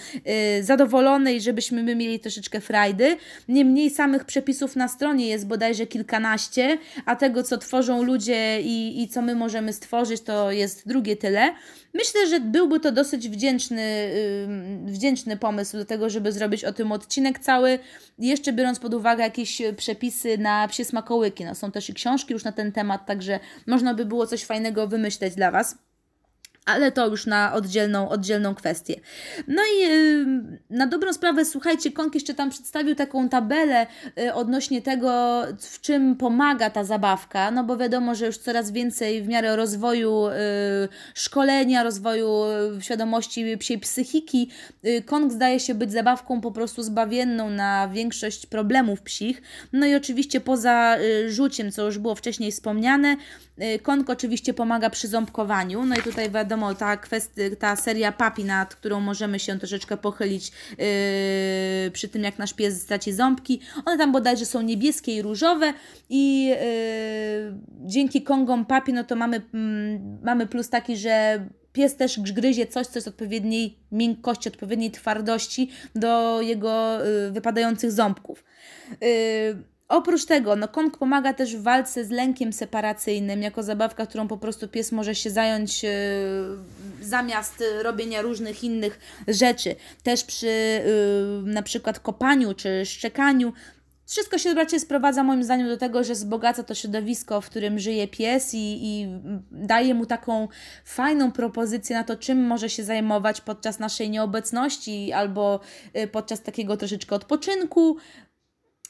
zadowolony 0.62 1.34
i 1.34 1.40
żebyśmy 1.40 1.82
my 1.82 1.94
mieli 1.94 2.20
troszeczkę 2.20 2.60
frajdy. 2.60 3.16
Niemniej 3.48 3.90
samych 3.90 4.24
przepisów 4.24 4.76
na 4.76 4.88
stronie 4.88 5.28
jest 5.28 5.46
bodajże 5.46 5.86
kilkanaście, 5.86 6.78
a 7.06 7.16
tego, 7.16 7.42
co 7.42 7.58
tworzą 7.58 8.02
ludzie 8.02 8.60
i, 8.62 9.02
i 9.02 9.08
co 9.08 9.22
my 9.22 9.34
możemy 9.34 9.72
stworzyć, 9.72 10.20
to 10.20 10.50
jest 10.50 10.88
drugie 10.88 11.16
tyle. 11.16 11.54
Myślę, 11.94 12.26
że 12.28 12.40
byłby 12.40 12.80
to 12.80 12.92
dosyć 12.92 13.28
wdzięczny, 13.28 14.03
wdzięczny 14.84 15.36
pomysł 15.36 15.76
do 15.76 15.84
tego, 15.84 16.10
żeby 16.10 16.32
zrobić 16.32 16.64
o 16.64 16.72
tym 16.72 16.92
odcinek 16.92 17.38
cały, 17.38 17.78
jeszcze 18.18 18.52
biorąc 18.52 18.78
pod 18.78 18.94
uwagę 18.94 19.24
jakieś 19.24 19.62
przepisy 19.76 20.38
na 20.38 20.68
psie 20.68 20.84
smakołyki. 20.84 21.44
No, 21.44 21.54
są 21.54 21.70
też 21.70 21.90
i 21.90 21.94
książki 21.94 22.32
już 22.32 22.44
na 22.44 22.52
ten 22.52 22.72
temat, 22.72 23.06
także 23.06 23.40
można 23.66 23.94
by 23.94 24.04
było 24.04 24.26
coś 24.26 24.44
fajnego 24.44 24.86
wymyśleć 24.86 25.34
dla 25.34 25.50
Was 25.50 25.78
ale 26.64 26.92
to 26.92 27.06
już 27.06 27.26
na 27.26 27.52
oddzielną, 27.54 28.08
oddzielną 28.08 28.54
kwestię. 28.54 29.00
No 29.48 29.62
i 29.76 29.88
na 30.70 30.86
dobrą 30.86 31.12
sprawę, 31.12 31.44
słuchajcie, 31.44 31.92
Kong 31.92 32.14
jeszcze 32.14 32.34
tam 32.34 32.50
przedstawił 32.50 32.94
taką 32.94 33.28
tabelę 33.28 33.86
yy, 34.16 34.34
odnośnie 34.34 34.82
tego, 34.82 35.42
w 35.58 35.80
czym 35.80 36.16
pomaga 36.16 36.70
ta 36.70 36.84
zabawka, 36.84 37.50
no 37.50 37.64
bo 37.64 37.76
wiadomo, 37.76 38.14
że 38.14 38.26
już 38.26 38.38
coraz 38.38 38.70
więcej 38.70 39.22
w 39.22 39.28
miarę 39.28 39.56
rozwoju 39.56 40.26
yy, 40.28 40.88
szkolenia, 41.14 41.82
rozwoju 41.82 42.44
y, 42.78 42.82
świadomości 42.82 43.58
psiej 43.58 43.78
psychiki, 43.78 44.50
y, 44.84 45.02
Kong 45.02 45.32
zdaje 45.32 45.60
się 45.60 45.74
być 45.74 45.92
zabawką 45.92 46.40
po 46.40 46.52
prostu 46.52 46.82
zbawienną 46.82 47.50
na 47.50 47.88
większość 47.88 48.46
problemów 48.46 49.02
psich. 49.02 49.42
No 49.72 49.86
i 49.86 49.94
oczywiście 49.94 50.40
poza 50.40 50.96
y, 50.98 51.32
rzuciem, 51.32 51.72
co 51.72 51.86
już 51.86 51.98
było 51.98 52.14
wcześniej 52.14 52.52
wspomniane, 52.52 53.16
Kong 53.82 54.10
oczywiście 54.10 54.54
pomaga 54.54 54.90
przy 54.90 55.08
ząbkowaniu, 55.08 55.84
no 55.84 55.96
i 55.96 56.02
tutaj 56.02 56.30
wiadomo, 56.30 56.53
wiadomo, 56.54 56.74
ta, 56.74 56.96
kwestia, 56.96 57.42
ta 57.58 57.76
seria 57.76 58.12
papi, 58.12 58.44
nad 58.44 58.74
którą 58.74 59.00
możemy 59.00 59.38
się 59.38 59.58
troszeczkę 59.58 59.96
pochylić 59.96 60.52
yy, 60.70 61.90
przy 61.90 62.08
tym, 62.08 62.22
jak 62.22 62.38
nasz 62.38 62.52
pies 62.52 62.82
straci 62.82 63.12
ząbki. 63.12 63.60
One 63.84 63.98
tam 63.98 64.12
bodajże 64.12 64.46
są 64.46 64.62
niebieskie 64.62 65.16
i 65.16 65.22
różowe 65.22 65.72
i 66.08 66.46
yy, 66.46 66.56
dzięki 67.86 68.22
Kongom 68.22 68.64
papi, 68.64 68.92
no 68.92 69.04
to 69.04 69.16
mamy, 69.16 69.42
mm, 69.54 70.18
mamy 70.22 70.46
plus 70.46 70.68
taki, 70.68 70.96
że 70.96 71.46
pies 71.72 71.96
też 71.96 72.20
gryzie 72.20 72.66
coś, 72.66 72.86
co 72.86 72.98
jest 72.98 73.08
odpowiedniej 73.08 73.78
miękkości, 73.92 74.48
odpowiedniej 74.48 74.90
twardości 74.90 75.70
do 75.94 76.40
jego 76.40 77.04
yy, 77.04 77.30
wypadających 77.30 77.92
ząbków. 77.92 78.44
Yy, 79.00 79.73
Oprócz 79.88 80.24
tego, 80.24 80.56
no 80.56 80.68
Kong 80.68 80.98
pomaga 80.98 81.32
też 81.32 81.56
w 81.56 81.62
walce 81.62 82.04
z 82.04 82.10
lękiem 82.10 82.52
separacyjnym, 82.52 83.42
jako 83.42 83.62
zabawka, 83.62 84.06
którą 84.06 84.28
po 84.28 84.36
prostu 84.36 84.68
pies 84.68 84.92
może 84.92 85.14
się 85.14 85.30
zająć 85.30 85.82
yy, 85.82 85.90
zamiast 87.00 87.64
robienia 87.82 88.22
różnych 88.22 88.64
innych 88.64 88.98
rzeczy. 89.28 89.76
Też 90.02 90.24
przy 90.24 90.46
yy, 90.46 91.52
na 91.52 91.62
przykład 91.62 92.00
kopaniu 92.00 92.54
czy 92.54 92.86
szczekaniu. 92.86 93.52
Wszystko 94.06 94.38
się 94.38 94.54
raczej 94.54 94.80
sprowadza 94.80 95.22
moim 95.22 95.44
zdaniem 95.44 95.68
do 95.68 95.76
tego, 95.76 96.04
że 96.04 96.12
wzbogaca 96.12 96.62
to 96.62 96.74
środowisko, 96.74 97.40
w 97.40 97.50
którym 97.50 97.78
żyje 97.78 98.08
pies 98.08 98.54
i, 98.54 98.78
i 98.82 99.08
daje 99.50 99.94
mu 99.94 100.06
taką 100.06 100.48
fajną 100.84 101.32
propozycję 101.32 101.96
na 101.96 102.04
to, 102.04 102.16
czym 102.16 102.46
może 102.46 102.70
się 102.70 102.84
zajmować 102.84 103.40
podczas 103.40 103.78
naszej 103.78 104.10
nieobecności 104.10 105.12
albo 105.12 105.60
y, 105.96 106.06
podczas 106.06 106.42
takiego 106.42 106.76
troszeczkę 106.76 107.16
odpoczynku 107.16 107.96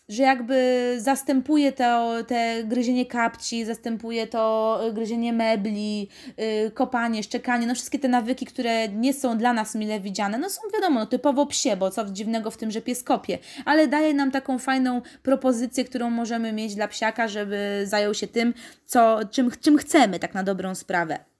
że 0.08 0.22
jakby 0.22 0.94
zastępuje 0.98 1.72
to 1.72 2.14
te 2.26 2.64
gryzienie 2.64 3.06
kapci, 3.06 3.64
zastępuje 3.64 4.26
to 4.26 4.80
y, 4.88 4.92
gryzienie 4.92 5.32
mebli, 5.32 6.08
yy, 6.36 6.70
kopanie, 6.70 7.22
szczekanie, 7.22 7.66
no 7.66 7.74
wszystkie 7.74 7.98
te 7.98 8.08
nawyki, 8.08 8.46
które 8.46 8.88
nie 8.88 9.14
są 9.14 9.38
dla 9.38 9.52
nas 9.52 9.74
mile 9.74 10.00
widziane, 10.00 10.38
no 10.38 10.50
są 10.50 10.60
wiadomo, 10.74 11.00
no 11.00 11.06
typowo 11.06 11.46
psie, 11.46 11.76
bo 11.76 11.90
co 11.90 12.04
dziwnego 12.04 12.50
w 12.50 12.56
tym, 12.56 12.70
że 12.70 12.82
pies 12.82 13.02
kopie, 13.02 13.38
ale 13.64 13.88
daje 13.88 14.14
nam 14.14 14.30
taką 14.30 14.58
fajną 14.58 15.02
propozycję, 15.22 15.84
którą 15.84 16.10
możemy 16.10 16.52
mieć 16.52 16.74
dla 16.74 16.88
psiaka, 16.88 17.28
żeby 17.28 17.82
zajął 17.84 18.14
się 18.14 18.26
tym, 18.26 18.54
co, 18.86 19.20
czym, 19.30 19.50
czym 19.60 19.78
chcemy 19.78 20.18
tak 20.18 20.34
na 20.34 20.42
dobrą 20.42 20.74
sprawę 20.74 21.33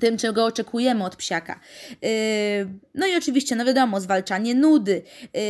tym, 0.00 0.16
czego 0.16 0.44
oczekujemy 0.44 1.04
od 1.04 1.16
psiaka. 1.16 1.60
Yy, 2.02 2.08
no 2.94 3.06
i 3.06 3.16
oczywiście, 3.16 3.56
no 3.56 3.64
wiadomo, 3.64 4.00
zwalczanie 4.00 4.54
nudy, 4.54 5.02
yy, 5.34 5.40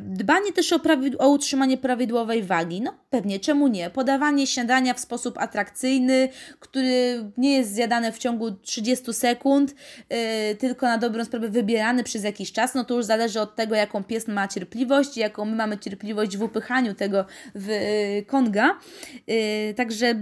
dbanie 0.00 0.52
też 0.52 0.72
o, 0.72 0.80
o 1.18 1.28
utrzymanie 1.28 1.78
prawidłowej 1.78 2.42
wagi. 2.42 2.80
No 2.80 2.94
pewnie, 3.10 3.40
czemu 3.40 3.68
nie? 3.68 3.90
Podawanie 3.90 4.46
śniadania 4.46 4.94
w 4.94 5.00
sposób 5.00 5.38
atrakcyjny, 5.38 6.28
który 6.60 7.24
nie 7.36 7.56
jest 7.56 7.74
zjadane 7.74 8.12
w 8.12 8.18
ciągu 8.18 8.50
30 8.50 9.14
sekund, 9.14 9.74
yy, 10.10 10.16
tylko 10.54 10.86
na 10.86 10.98
dobrą 10.98 11.24
sprawę 11.24 11.48
wybierany 11.48 12.04
przez 12.04 12.24
jakiś 12.24 12.52
czas. 12.52 12.74
No 12.74 12.84
to 12.84 12.94
już 12.94 13.04
zależy 13.04 13.40
od 13.40 13.56
tego, 13.56 13.74
jaką 13.74 14.04
pies 14.04 14.28
ma 14.28 14.48
cierpliwość, 14.48 15.16
jaką 15.16 15.44
my 15.44 15.56
mamy 15.56 15.78
cierpliwość 15.78 16.36
w 16.36 16.42
upychaniu 16.42 16.94
tego 16.94 17.24
w 17.54 17.70
konga. 18.26 18.78
Także 19.76 20.14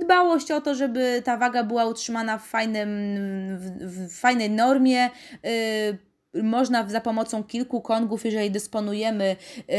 dbałość 0.00 0.50
o 0.50 0.60
to, 0.60 0.74
żeby 0.74 1.22
ta 1.24 1.36
waga 1.36 1.64
była 1.64 1.86
utrzymana 1.86 2.38
w, 2.38 2.46
fajnym, 2.46 2.88
w, 3.58 4.08
w 4.08 4.20
fajnej 4.20 4.50
normie. 4.50 5.10
Można 6.42 6.88
za 6.88 7.00
pomocą 7.00 7.44
kilku 7.44 7.80
kongów, 7.80 8.24
jeżeli 8.24 8.50
dysponujemy 8.50 9.36
yy, 9.68 9.74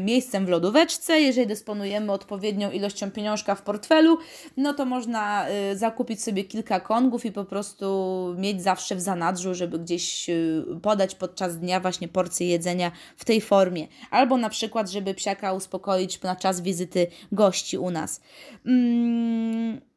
miejscem 0.00 0.46
w 0.46 0.48
lodóweczce, 0.48 1.20
jeżeli 1.20 1.46
dysponujemy 1.46 2.12
odpowiednią 2.12 2.70
ilością 2.70 3.10
pieniążka 3.10 3.54
w 3.54 3.62
portfelu, 3.62 4.18
no 4.56 4.74
to 4.74 4.84
można 4.84 5.48
yy, 5.48 5.76
zakupić 5.76 6.22
sobie 6.22 6.44
kilka 6.44 6.80
kongów 6.80 7.24
i 7.24 7.32
po 7.32 7.44
prostu 7.44 8.34
mieć 8.38 8.62
zawsze 8.62 8.96
w 8.96 9.00
zanadrzu, 9.00 9.54
żeby 9.54 9.78
gdzieś 9.78 10.28
yy, 10.28 10.80
podać 10.82 11.14
podczas 11.14 11.58
dnia 11.58 11.80
właśnie 11.80 12.08
porcję 12.08 12.48
jedzenia 12.48 12.92
w 13.16 13.24
tej 13.24 13.40
formie. 13.40 13.88
Albo 14.10 14.36
na 14.36 14.48
przykład, 14.48 14.90
żeby 14.90 15.14
psiaka 15.14 15.52
uspokoić 15.52 16.22
na 16.22 16.36
czas 16.36 16.60
wizyty 16.60 17.06
gości 17.32 17.78
u 17.78 17.90
nas. 17.90 18.20
Mm 18.66 19.93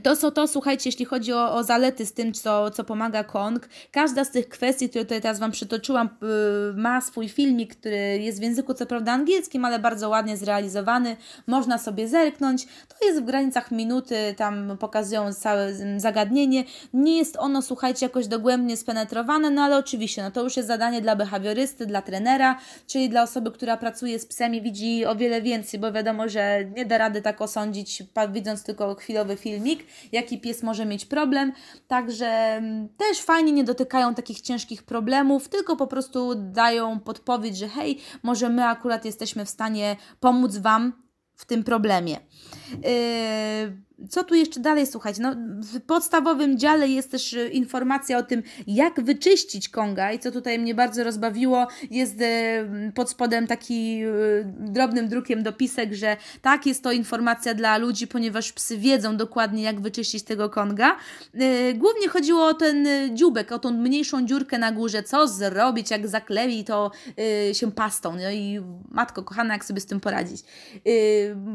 to 0.00 0.16
są 0.16 0.30
to, 0.30 0.48
słuchajcie, 0.48 0.88
jeśli 0.88 1.04
chodzi 1.04 1.32
o, 1.32 1.54
o 1.54 1.64
zalety 1.64 2.06
z 2.06 2.12
tym, 2.12 2.32
co, 2.32 2.70
co 2.70 2.84
pomaga 2.84 3.24
Kong. 3.24 3.68
Każda 3.90 4.24
z 4.24 4.30
tych 4.30 4.48
kwestii, 4.48 4.88
które 4.88 5.04
tutaj 5.04 5.20
teraz 5.20 5.38
Wam 5.38 5.50
przytoczyłam, 5.50 6.08
yy, 6.22 6.82
ma 6.82 7.00
swój 7.00 7.28
filmik, 7.28 7.76
który 7.76 8.18
jest 8.20 8.38
w 8.38 8.42
języku 8.42 8.74
co 8.74 8.86
prawda 8.86 9.12
angielskim, 9.12 9.64
ale 9.64 9.78
bardzo 9.78 10.08
ładnie 10.08 10.36
zrealizowany. 10.36 11.16
Można 11.46 11.78
sobie 11.78 12.08
zerknąć. 12.08 12.66
To 12.66 13.06
jest 13.06 13.22
w 13.22 13.24
granicach 13.24 13.70
minuty, 13.70 14.34
tam 14.36 14.76
pokazują 14.80 15.34
całe 15.34 15.72
zagadnienie. 15.96 16.64
Nie 16.94 17.18
jest 17.18 17.36
ono, 17.36 17.62
słuchajcie, 17.62 18.06
jakoś 18.06 18.26
dogłębnie 18.26 18.76
spenetrowane, 18.76 19.50
no 19.50 19.62
ale 19.62 19.76
oczywiście, 19.76 20.22
no 20.22 20.30
to 20.30 20.42
już 20.42 20.56
jest 20.56 20.68
zadanie 20.68 21.00
dla 21.00 21.16
behawiorysty, 21.16 21.86
dla 21.86 22.02
trenera, 22.02 22.58
czyli 22.86 23.08
dla 23.08 23.22
osoby, 23.22 23.50
która 23.50 23.76
pracuje 23.76 24.18
z 24.18 24.26
psem 24.26 24.54
i 24.54 24.62
widzi 24.62 25.06
o 25.06 25.16
wiele 25.16 25.42
więcej, 25.42 25.80
bo 25.80 25.92
wiadomo, 25.92 26.28
że 26.28 26.64
nie 26.76 26.86
da 26.86 26.98
rady 26.98 27.22
tak 27.22 27.40
osądzić, 27.40 28.02
widząc 28.32 28.64
tylko 28.64 28.94
chwilowy 28.94 29.36
filmik 29.36 29.81
jaki 30.12 30.40
pies 30.40 30.62
może 30.62 30.86
mieć 30.86 31.04
problem. 31.04 31.52
Także 31.88 32.26
mm, 32.26 32.88
też 32.88 33.20
fajnie 33.20 33.52
nie 33.52 33.64
dotykają 33.64 34.14
takich 34.14 34.40
ciężkich 34.40 34.82
problemów, 34.82 35.48
tylko 35.48 35.76
po 35.76 35.86
prostu 35.86 36.34
dają 36.34 37.00
podpowiedź, 37.00 37.56
że 37.58 37.68
hej, 37.68 37.98
może 38.22 38.48
my 38.48 38.64
akurat 38.64 39.04
jesteśmy 39.04 39.44
w 39.44 39.50
stanie 39.50 39.96
pomóc 40.20 40.56
Wam 40.56 40.92
w 41.36 41.44
tym 41.44 41.64
problemie. 41.64 42.16
Yy, 42.72 43.82
co 44.10 44.24
tu 44.24 44.34
jeszcze 44.34 44.60
dalej 44.60 44.86
słuchać? 44.86 45.18
No, 45.18 45.34
w 45.58 45.80
podstawowym 45.80 46.58
dziale 46.58 46.88
jest 46.88 47.10
też 47.10 47.32
y, 47.32 47.48
informacja 47.48 48.18
o 48.18 48.22
tym, 48.22 48.42
jak 48.66 49.00
wyczyścić 49.00 49.68
Konga 49.68 50.12
i 50.12 50.18
co 50.18 50.32
tutaj 50.32 50.58
mnie 50.58 50.74
bardzo 50.74 51.04
rozbawiło, 51.04 51.66
jest 51.90 52.20
y, 52.20 52.92
pod 52.94 53.10
spodem 53.10 53.46
taki 53.46 54.04
y, 54.04 54.44
drobnym 54.58 55.08
drukiem 55.08 55.42
dopisek, 55.42 55.92
że 55.92 56.16
tak, 56.42 56.66
jest 56.66 56.82
to 56.82 56.92
informacja 56.92 57.54
dla 57.54 57.78
ludzi, 57.78 58.06
ponieważ 58.06 58.52
psy 58.52 58.78
wiedzą 58.78 59.16
dokładnie, 59.16 59.62
jak 59.62 59.80
wyczyścić 59.80 60.22
tego 60.22 60.50
Konga. 60.50 60.96
Głównie 61.74 62.08
chodziło 62.08 62.46
o 62.46 62.54
ten 62.54 62.86
dziubek, 63.16 63.52
o 63.52 63.58
tą 63.58 63.70
mniejszą 63.70 64.26
dziurkę 64.26 64.58
na 64.58 64.72
górze, 64.72 65.02
co 65.02 65.28
zrobić, 65.28 65.90
jak 65.90 66.08
zaklei 66.08 66.64
to 66.64 66.90
się 67.52 67.72
pastą. 67.72 68.16
No 68.16 68.30
i 68.30 68.60
matko 68.90 69.22
kochana, 69.22 69.54
jak 69.54 69.64
sobie 69.64 69.80
z 69.80 69.86
tym 69.86 70.00
poradzić. 70.00 70.42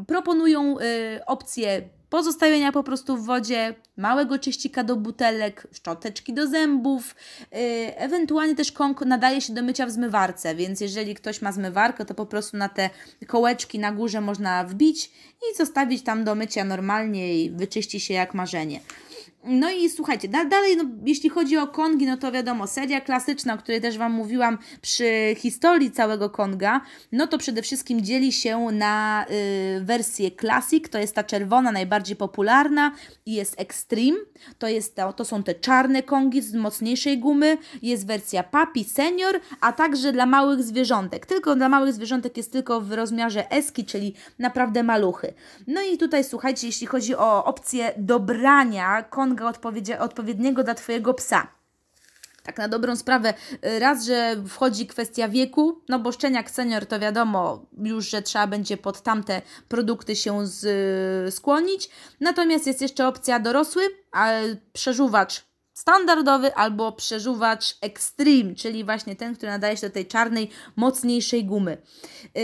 Proponują 0.08 0.77
opcję 1.25 1.82
pozostawienia 2.10 2.72
po 2.72 2.84
prostu 2.84 3.18
w 3.18 3.26
wodzie, 3.26 3.76
małego 3.98 4.40
czyścika 4.40 4.84
do 4.84 4.96
butelek, 4.96 5.68
szczoteczki 5.74 6.34
do 6.34 6.48
zębów, 6.48 7.16
yy, 7.52 7.58
ewentualnie 7.98 8.56
też 8.56 8.72
kąk 8.72 9.02
nadaje 9.02 9.42
się 9.42 9.54
do 9.54 9.64
mycia 9.64 9.86
w 9.86 9.92
zmywarce, 9.92 10.56
więc 10.56 10.82
jeżeli 10.82 11.16
ktoś 11.16 11.42
ma 11.42 11.52
zmywarkę, 11.52 12.06
to 12.06 12.14
po 12.14 12.26
prostu 12.26 12.58
na 12.58 12.70
te 12.70 12.90
kołeczki 13.28 13.80
na 13.80 13.92
górze 13.92 14.22
można 14.22 14.64
wbić 14.64 15.12
i 15.52 15.58
zostawić 15.58 16.04
tam 16.04 16.24
do 16.24 16.36
mycia 16.36 16.64
normalnie 16.64 17.44
i 17.44 17.52
wyczyści 17.52 18.00
się 18.00 18.14
jak 18.14 18.34
marzenie. 18.34 18.80
No 19.48 19.72
i 19.72 19.89
słuchajcie, 19.89 20.27
da 20.27 20.46
dalej, 20.46 20.77
no, 20.77 20.84
jeśli 21.06 21.30
chodzi 21.30 21.58
o 21.58 21.68
Kongi, 21.68 22.06
no 22.06 22.18
to 22.18 22.32
wiadomo, 22.32 22.68
seria 22.68 23.01
klasyczna, 23.01 23.54
o 23.54 23.58
której 23.58 23.82
też 23.82 23.98
Wam 23.98 24.12
mówiłam 24.12 24.58
przy 24.82 25.36
historii 25.38 25.92
całego 25.92 26.30
Konga, 26.30 26.82
no 27.12 27.27
to 27.27 27.38
przede 27.38 27.62
wszystkim 27.62 28.01
dzieli 28.01 28.32
się 28.32 28.60
na 28.60 29.25
y, 29.77 29.82
wersję 29.86 30.32
Classic, 30.32 30.89
to 30.89 31.00
jest 31.00 31.16
ta 31.16 31.24
czerwona, 31.24 31.72
najbardziej 31.72 32.16
popularna, 32.16 32.92
i 33.25 33.34
jest 33.34 33.56
Extreme, 33.58 34.18
to, 34.60 34.68
jest 34.68 34.96
to, 34.96 35.13
to 35.13 35.25
są 35.25 35.44
te 35.44 35.56
czarne 35.56 36.04
Kongi 36.04 36.42
z 36.42 36.54
mocniejszej 36.54 37.18
gumy, 37.18 37.58
jest 37.82 38.08
wersja 38.08 38.44
Papi 38.44 38.84
Senior, 38.84 39.39
a 39.62 39.74
także 39.74 40.12
dla 40.12 40.25
małych 40.25 40.63
zwierzątek. 40.63 41.25
Tylko 41.25 41.56
dla 41.56 41.70
małych 41.70 41.94
zwierzątek 41.94 42.38
jest 42.38 42.51
tylko 42.51 42.82
w 42.82 42.92
rozmiarze 42.92 43.51
eski, 43.51 43.86
czyli 43.86 44.13
naprawdę 44.39 44.84
maluchy. 44.84 45.34
No 45.68 45.82
i 45.82 45.98
tutaj 45.98 46.24
słuchajcie, 46.24 46.68
jeśli 46.68 46.88
chodzi 46.88 47.16
o 47.16 47.46
opcję 47.46 47.94
dobrania 47.98 49.04
Konga, 49.04 49.37
odpowiedniego 50.00 50.63
dla 50.63 50.75
Twojego 50.75 51.13
psa. 51.13 51.48
Tak 52.44 52.58
na 52.58 52.67
dobrą 52.67 52.96
sprawę, 52.96 53.34
y, 53.65 53.79
raz, 53.79 54.06
że 54.06 54.36
wchodzi 54.48 54.88
kwestia 54.88 55.29
wieku, 55.29 55.82
no 55.89 56.00
bo 56.00 56.12
szczeniak 56.12 56.51
senior 56.51 56.86
to 56.86 57.00
wiadomo 57.00 57.65
już, 57.77 58.10
że 58.10 58.22
trzeba 58.22 58.48
będzie 58.48 58.77
pod 58.77 59.01
tamte 59.01 59.41
produkty 59.67 60.15
się 60.15 60.48
z, 60.48 60.63
y, 61.27 61.32
skłonić. 61.32 61.89
Natomiast 62.20 62.67
jest 62.67 62.82
jeszcze 62.82 63.08
opcja 63.08 63.39
dorosły, 63.39 63.84
a 64.12 64.32
przeżuwacz 64.74 65.48
standardowy 65.74 66.56
albo 66.56 66.91
przeżuwacz 66.91 67.77
extreme, 67.82 68.56
czyli 68.56 68.84
właśnie 68.84 69.15
ten, 69.15 69.36
który 69.36 69.51
nadaje 69.51 69.77
się 69.77 69.88
do 69.88 69.94
tej 69.94 70.06
czarnej, 70.06 70.50
mocniejszej 70.75 71.46
gumy. 71.46 71.77
Yy, 72.36 72.41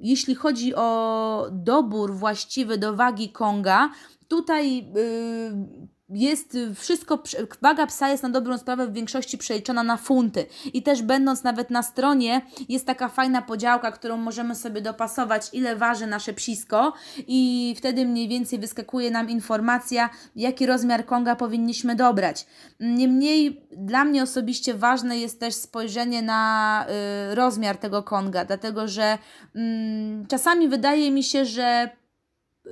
jeśli 0.00 0.34
chodzi 0.34 0.74
o 0.74 1.48
dobór 1.52 2.14
właściwy 2.14 2.78
do 2.78 2.96
wagi 2.96 3.32
Konga, 3.32 3.90
tutaj 4.28 4.76
yy, 4.76 5.88
jest 6.08 6.58
wszystko, 6.74 7.22
waga 7.62 7.86
psa 7.86 8.08
jest 8.08 8.22
na 8.22 8.28
dobrą 8.28 8.58
sprawę 8.58 8.86
w 8.86 8.92
większości 8.92 9.38
przeliczona 9.38 9.82
na 9.82 9.96
funty. 9.96 10.46
I 10.72 10.82
też 10.82 11.02
będąc 11.02 11.42
nawet 11.42 11.70
na 11.70 11.82
stronie, 11.82 12.42
jest 12.68 12.86
taka 12.86 13.08
fajna 13.08 13.42
podziałka, 13.42 13.92
którą 13.92 14.16
możemy 14.16 14.54
sobie 14.54 14.80
dopasować, 14.80 15.48
ile 15.52 15.76
waży 15.76 16.06
nasze 16.06 16.32
psisko, 16.32 16.92
i 17.26 17.74
wtedy 17.78 18.06
mniej 18.06 18.28
więcej 18.28 18.58
wyskakuje 18.58 19.10
nam 19.10 19.30
informacja, 19.30 20.10
jaki 20.36 20.66
rozmiar 20.66 21.06
konga 21.06 21.36
powinniśmy 21.36 21.96
dobrać. 21.96 22.46
Niemniej 22.80 23.68
dla 23.76 24.04
mnie 24.04 24.22
osobiście 24.22 24.74
ważne 24.74 25.18
jest 25.18 25.40
też 25.40 25.54
spojrzenie 25.54 26.22
na 26.22 26.86
y, 27.32 27.34
rozmiar 27.34 27.76
tego 27.76 28.02
konga, 28.02 28.44
dlatego 28.44 28.88
że 28.88 29.18
y, 29.56 29.58
czasami 30.28 30.68
wydaje 30.68 31.10
mi 31.10 31.22
się, 31.22 31.44
że 31.44 31.90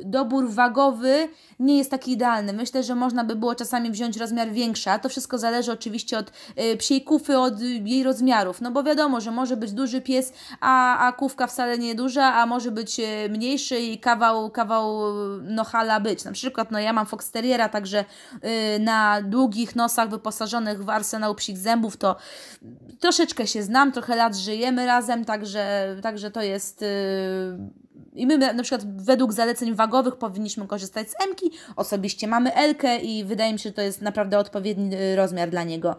dobór 0.05 0.50
wagowy 0.50 1.29
nie 1.59 1.79
jest 1.79 1.91
taki 1.91 2.12
idealny. 2.12 2.53
Myślę, 2.53 2.83
że 2.83 2.95
można 2.95 3.25
by 3.25 3.37
było 3.37 3.55
czasami 3.55 3.91
wziąć 3.91 4.17
rozmiar 4.17 4.50
większy, 4.50 4.91
a 4.91 4.99
to 4.99 5.09
wszystko 5.09 5.38
zależy 5.38 5.73
oczywiście 5.73 6.19
od 6.19 6.33
y, 6.59 6.76
psiej 6.76 7.03
kufy, 7.03 7.38
od 7.38 7.61
jej 7.61 8.03
rozmiarów, 8.03 8.61
no 8.61 8.71
bo 8.71 8.83
wiadomo, 8.83 9.21
że 9.21 9.31
może 9.31 9.57
być 9.57 9.73
duży 9.73 10.00
pies, 10.00 10.33
a, 10.61 11.07
a 11.07 11.12
kufka 11.12 11.47
wcale 11.47 11.79
nie 11.79 11.95
duża, 11.95 12.35
a 12.35 12.47
może 12.47 12.71
być 12.71 13.00
y, 13.00 13.29
mniejszy 13.31 13.79
i 13.79 13.99
kawał, 13.99 14.50
kawał 14.50 15.12
nohala 15.43 16.00
być. 16.00 16.25
Na 16.25 16.33
przykład, 16.33 16.71
no 16.71 16.79
ja 16.79 16.93
mam 16.93 17.07
Fox 17.07 17.31
Terriera, 17.31 17.69
także 17.69 18.05
na 18.81 19.23
długich 19.23 19.76
nosach 19.76 20.11
wyposażonych 20.11 20.85
w 20.85 20.91
arsenał 20.91 21.35
psich 21.35 21.59
zębów, 21.59 21.97
to 21.97 22.17
troszeczkę 23.00 23.47
się 23.47 23.62
znam, 23.62 23.93
trochę 23.93 24.17
lat 24.17 24.37
żyjemy 24.37 24.87
razem, 24.87 25.25
także, 25.25 25.97
także 26.03 26.31
to 26.31 26.43
jest 26.43 26.85
i 28.16 28.26
my 28.26 28.38
na 28.38 28.62
przykład 28.62 29.02
według 29.02 29.32
zaleceń 29.32 29.75
wagowych 29.75 30.16
powinniśmy 30.16 30.66
korzystać 30.66 31.11
z 31.11 31.14
M-ki. 31.28 31.50
Osobiście 31.76 32.28
mamy 32.28 32.54
L-kę 32.54 32.99
i 32.99 33.25
wydaje 33.25 33.52
mi 33.52 33.58
się, 33.58 33.69
że 33.69 33.75
to 33.75 33.82
jest 33.82 34.02
naprawdę 34.02 34.38
odpowiedni 34.38 34.97
y, 34.97 35.17
rozmiar 35.17 35.50
dla 35.50 35.64
niego. 35.64 35.97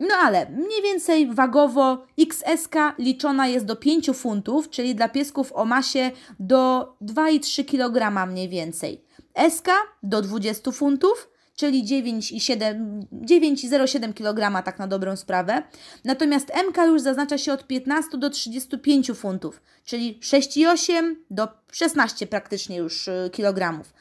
No 0.00 0.14
ale 0.22 0.50
mniej 0.50 0.82
więcej 0.82 1.34
wagowo 1.34 2.06
XS 2.20 2.68
liczona 2.98 3.46
jest 3.46 3.66
do 3.66 3.76
5 3.76 4.10
funtów, 4.14 4.70
czyli 4.70 4.94
dla 4.94 5.08
piesków 5.08 5.52
o 5.52 5.64
masie 5.64 6.10
do 6.40 6.94
2,3 7.02 7.64
kg 7.64 8.26
mniej 8.26 8.48
więcej. 8.48 9.04
SK 9.50 9.68
do 10.02 10.22
20 10.22 10.72
funtów, 10.72 11.33
czyli 11.56 11.84
9,07 11.84 14.14
kg 14.14 14.64
tak 14.64 14.78
na 14.78 14.86
dobrą 14.86 15.16
sprawę. 15.16 15.62
Natomiast 16.04 16.52
MK 16.68 16.76
już 16.76 17.02
zaznacza 17.02 17.38
się 17.38 17.52
od 17.52 17.66
15 17.66 18.18
do 18.18 18.30
35 18.30 19.12
funtów, 19.14 19.60
czyli 19.84 20.18
6,8 20.22 21.14
do 21.30 21.48
16 21.72 22.26
praktycznie 22.26 22.76
już 22.76 23.08
y, 23.08 23.30
kilogramów. 23.32 23.94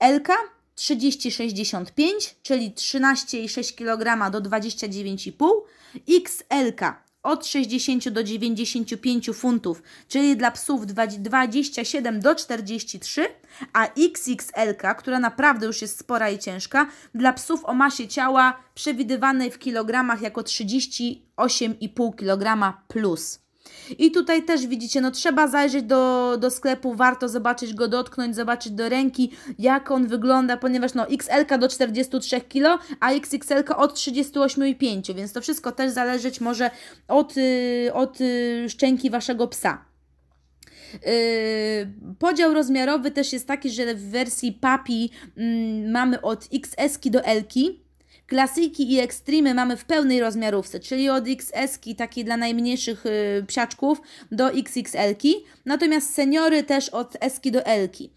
LK 0.00 0.28
30,65, 0.76 2.34
czyli 2.42 2.72
13,6 2.72 3.74
kg 3.74 4.30
do 4.30 4.50
29,5. 4.50 5.50
XLK 6.08 6.80
od 7.24 7.46
60 7.46 8.08
do 8.08 8.24
95 8.24 9.30
funtów, 9.34 9.82
czyli 10.08 10.36
dla 10.36 10.50
psów 10.50 10.86
27 10.86 12.20
do 12.20 12.34
43, 12.34 13.26
a 13.72 13.88
XXL, 13.98 14.74
która 14.98 15.20
naprawdę 15.20 15.66
już 15.66 15.82
jest 15.82 15.98
spora 15.98 16.30
i 16.30 16.38
ciężka, 16.38 16.86
dla 17.14 17.32
psów 17.32 17.64
o 17.64 17.74
masie 17.74 18.08
ciała 18.08 18.60
przewidywanej 18.74 19.50
w 19.50 19.58
kilogramach 19.58 20.20
jako 20.20 20.40
38,5 20.40 22.14
kg 22.16 22.74
plus. 22.88 23.43
I 23.98 24.10
tutaj 24.10 24.42
też 24.42 24.66
widzicie, 24.66 25.00
no 25.00 25.10
trzeba 25.10 25.48
zajrzeć 25.48 25.82
do, 25.82 26.36
do 26.40 26.50
sklepu, 26.50 26.94
warto 26.94 27.28
zobaczyć 27.28 27.74
go, 27.74 27.88
dotknąć, 27.88 28.36
zobaczyć 28.36 28.72
do 28.72 28.88
ręki, 28.88 29.30
jak 29.58 29.90
on 29.90 30.06
wygląda, 30.06 30.56
ponieważ 30.56 30.94
no 30.94 31.06
XL 31.08 31.58
do 31.58 31.68
43 31.68 32.40
kg, 32.40 32.84
a 33.00 33.10
XXL 33.10 33.64
od 33.76 33.94
38,5, 33.94 35.14
więc 35.14 35.32
to 35.32 35.40
wszystko 35.40 35.72
też 35.72 35.90
zależeć 35.90 36.40
może 36.40 36.70
od, 37.08 37.36
y, 37.36 37.90
od 37.94 38.20
y, 38.20 38.66
szczęki 38.68 39.10
Waszego 39.10 39.48
psa. 39.48 39.84
Yy, 40.94 42.14
podział 42.18 42.54
rozmiarowy 42.54 43.10
też 43.10 43.32
jest 43.32 43.48
taki, 43.48 43.70
że 43.70 43.94
w 43.94 44.10
wersji 44.10 44.52
papi 44.52 45.10
yy, 45.36 45.90
mamy 45.92 46.20
od 46.20 46.48
XS 46.54 46.98
do 47.04 47.24
L. 47.24 47.42
-ki. 47.42 47.83
Klasyki 48.26 48.92
i 48.92 49.00
ekstremy 49.00 49.54
mamy 49.54 49.76
w 49.76 49.84
pełnej 49.84 50.20
rozmiarówce, 50.20 50.80
czyli 50.80 51.10
od 51.10 51.24
XS 51.28 51.78
takiej 51.96 52.24
dla 52.24 52.36
najmniejszych 52.36 53.06
y, 53.06 53.44
psiaczków 53.46 54.00
do 54.32 54.50
XXL, 54.50 55.14
-ki. 55.14 55.32
natomiast 55.64 56.14
seniory 56.14 56.62
też 56.62 56.88
od 56.88 57.16
S 57.20 57.40
do 57.52 57.66
L. 57.66 57.88
-ki. 57.88 58.08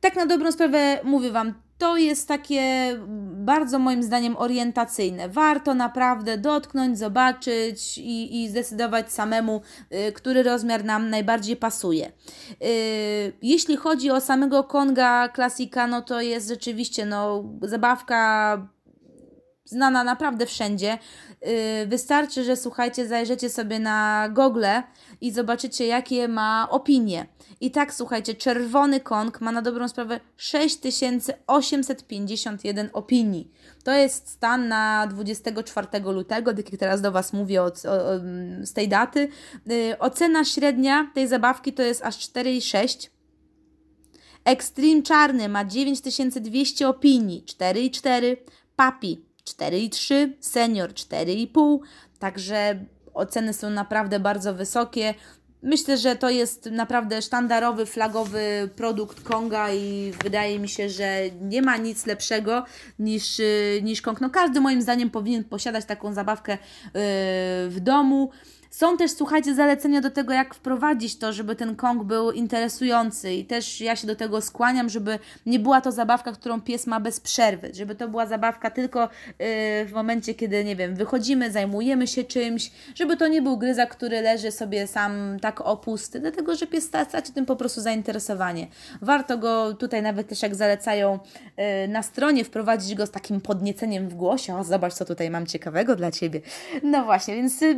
Tak 0.00 0.16
na 0.16 0.26
dobrą 0.26 0.52
sprawę 0.52 1.00
mówię 1.04 1.30
Wam, 1.30 1.54
to 1.78 1.96
jest 1.96 2.28
takie 2.28 2.96
bardzo 3.32 3.78
moim 3.78 4.02
zdaniem 4.02 4.36
orientacyjne. 4.36 5.28
Warto 5.28 5.74
naprawdę 5.74 6.38
dotknąć, 6.38 6.98
zobaczyć 6.98 7.98
i, 7.98 8.42
i 8.42 8.48
zdecydować 8.48 9.12
samemu, 9.12 9.60
y, 10.08 10.12
który 10.12 10.42
rozmiar 10.42 10.84
nam 10.84 11.10
najbardziej 11.10 11.56
pasuje. 11.56 12.06
Y, 12.06 13.32
jeśli 13.42 13.76
chodzi 13.76 14.10
o 14.10 14.20
samego 14.20 14.64
Konga 14.64 15.28
klasika, 15.28 15.86
no 15.86 16.02
to 16.02 16.20
jest 16.20 16.48
rzeczywiście 16.48 17.06
no, 17.06 17.44
zabawka 17.62 18.75
znana 19.66 20.04
naprawdę 20.04 20.46
wszędzie. 20.46 20.98
Yy, 21.42 21.48
wystarczy, 21.86 22.44
że 22.44 22.56
słuchajcie, 22.56 23.06
zajrzycie 23.06 23.50
sobie 23.50 23.78
na 23.78 24.28
Google 24.28 24.66
i 25.20 25.32
zobaczycie, 25.32 25.86
jakie 25.86 26.28
ma 26.28 26.68
opinie. 26.70 27.26
I 27.60 27.70
tak, 27.70 27.94
słuchajcie, 27.94 28.34
Czerwony 28.34 29.00
Kong 29.00 29.40
ma 29.40 29.52
na 29.52 29.62
dobrą 29.62 29.88
sprawę 29.88 30.20
6851 30.36 32.90
opinii. 32.92 33.50
To 33.84 33.92
jest 33.92 34.28
stan 34.28 34.68
na 34.68 35.06
24 35.06 35.88
lutego, 36.04 36.54
tak 36.54 36.72
jak 36.72 36.80
teraz 36.80 37.00
do 37.00 37.12
Was 37.12 37.32
mówię 37.32 37.62
od, 37.62 37.74
o, 37.74 37.78
z 38.62 38.72
tej 38.72 38.88
daty. 38.88 39.28
Yy, 39.66 39.98
ocena 39.98 40.44
średnia 40.44 41.10
tej 41.14 41.28
zabawki 41.28 41.72
to 41.72 41.82
jest 41.82 42.04
aż 42.04 42.16
4,6 42.16 43.16
Extreme 44.46 45.02
Czarny 45.02 45.48
ma 45.48 45.64
9200 45.64 46.88
opinii, 46.88 47.44
4,4. 47.46 48.36
Papi 48.76 49.24
4,3. 49.46 50.32
Senior 50.40 50.90
4,5. 50.90 51.78
Także 52.18 52.84
oceny 53.14 53.52
są 53.54 53.70
naprawdę 53.70 54.20
bardzo 54.20 54.54
wysokie. 54.54 55.14
Myślę, 55.62 55.96
że 55.96 56.16
to 56.16 56.30
jest 56.30 56.66
naprawdę 56.66 57.22
sztandarowy, 57.22 57.86
flagowy 57.86 58.70
produkt 58.76 59.22
Konga 59.22 59.72
i 59.72 60.12
wydaje 60.22 60.58
mi 60.58 60.68
się, 60.68 60.88
że 60.90 61.20
nie 61.40 61.62
ma 61.62 61.76
nic 61.76 62.06
lepszego 62.06 62.64
niż, 62.98 63.40
y, 63.40 63.80
niż 63.82 64.02
Kong. 64.02 64.20
No 64.20 64.30
każdy 64.30 64.60
moim 64.60 64.82
zdaniem 64.82 65.10
powinien 65.10 65.44
posiadać 65.44 65.84
taką 65.84 66.12
zabawkę 66.12 66.52
yy, 66.52 66.58
w 67.68 67.76
domu. 67.80 68.30
Są 68.76 68.96
też, 68.96 69.10
słuchajcie, 69.12 69.54
zalecenia 69.54 70.00
do 70.00 70.10
tego, 70.10 70.32
jak 70.32 70.54
wprowadzić 70.54 71.18
to, 71.18 71.32
żeby 71.32 71.56
ten 71.56 71.76
Kong 71.76 72.04
był 72.04 72.32
interesujący. 72.32 73.32
I 73.32 73.44
też 73.44 73.80
ja 73.80 73.96
się 73.96 74.06
do 74.06 74.16
tego 74.16 74.40
skłaniam, 74.40 74.88
żeby 74.88 75.18
nie 75.46 75.58
była 75.58 75.80
to 75.80 75.92
zabawka, 75.92 76.32
którą 76.32 76.60
pies 76.60 76.86
ma 76.86 77.00
bez 77.00 77.20
przerwy, 77.20 77.70
żeby 77.74 77.94
to 77.94 78.08
była 78.08 78.26
zabawka 78.26 78.70
tylko 78.70 79.00
yy, 79.00 79.08
w 79.86 79.92
momencie, 79.94 80.34
kiedy, 80.34 80.64
nie 80.64 80.76
wiem, 80.76 80.94
wychodzimy, 80.94 81.50
zajmujemy 81.50 82.06
się 82.06 82.24
czymś, 82.24 82.70
żeby 82.94 83.16
to 83.16 83.28
nie 83.28 83.42
był 83.42 83.58
gryza, 83.58 83.86
który 83.86 84.20
leży 84.20 84.52
sobie 84.52 84.86
sam 84.86 85.38
tak 85.40 85.60
opusty, 85.60 86.20
dlatego, 86.20 86.56
że 86.56 86.66
pies 86.66 86.84
straci 86.84 87.32
tym 87.32 87.46
po 87.46 87.56
prostu 87.56 87.80
zainteresowanie. 87.80 88.66
Warto 89.02 89.38
go 89.38 89.74
tutaj 89.74 90.02
nawet 90.02 90.28
też, 90.28 90.42
jak 90.42 90.54
zalecają 90.54 91.18
yy, 91.56 91.88
na 91.88 92.02
stronie, 92.02 92.44
wprowadzić 92.44 92.94
go 92.94 93.06
z 93.06 93.10
takim 93.10 93.40
podnieceniem 93.40 94.08
w 94.08 94.14
głosie, 94.14 94.58
o 94.58 94.64
zobacz, 94.64 94.94
co 94.94 95.04
tutaj 95.04 95.30
mam 95.30 95.46
ciekawego 95.46 95.96
dla 95.96 96.10
Ciebie. 96.10 96.40
No 96.82 97.04
właśnie, 97.04 97.34
więc... 97.34 97.60
Yy, 97.60 97.76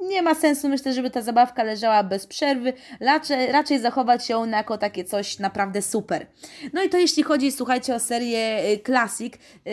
nie 0.00 0.22
ma 0.22 0.34
sensu, 0.34 0.68
myślę, 0.68 0.92
żeby 0.92 1.10
ta 1.10 1.22
zabawka 1.22 1.62
leżała 1.62 2.02
bez 2.02 2.26
przerwy, 2.26 2.72
raczej, 3.00 3.52
raczej 3.52 3.78
zachować 3.78 4.28
ją 4.28 4.46
jako 4.46 4.78
takie 4.78 5.04
coś 5.04 5.38
naprawdę 5.38 5.82
super. 5.82 6.26
No 6.72 6.82
i 6.82 6.88
to 6.88 6.98
jeśli 6.98 7.22
chodzi, 7.22 7.52
słuchajcie, 7.52 7.94
o 7.94 8.00
serię 8.00 8.62
Classic. 8.84 9.34
Yy, 9.64 9.72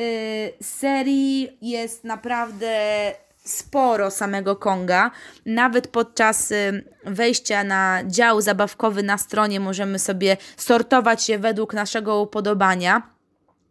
serii 0.62 1.58
jest 1.62 2.04
naprawdę 2.04 2.68
sporo 3.46 4.12
samego 4.12 4.56
Konga. 4.56 5.12
Nawet 5.46 5.88
podczas 5.88 6.52
y, 6.52 6.84
wejścia 7.06 7.64
na 7.64 8.02
dział 8.08 8.42
zabawkowy 8.42 9.04
na 9.04 9.18
stronie 9.18 9.60
możemy 9.60 10.00
sobie 10.00 10.38
sortować 10.58 11.30
je 11.30 11.40
według 11.40 11.74
naszego 11.74 12.22
upodobania. 12.22 13.14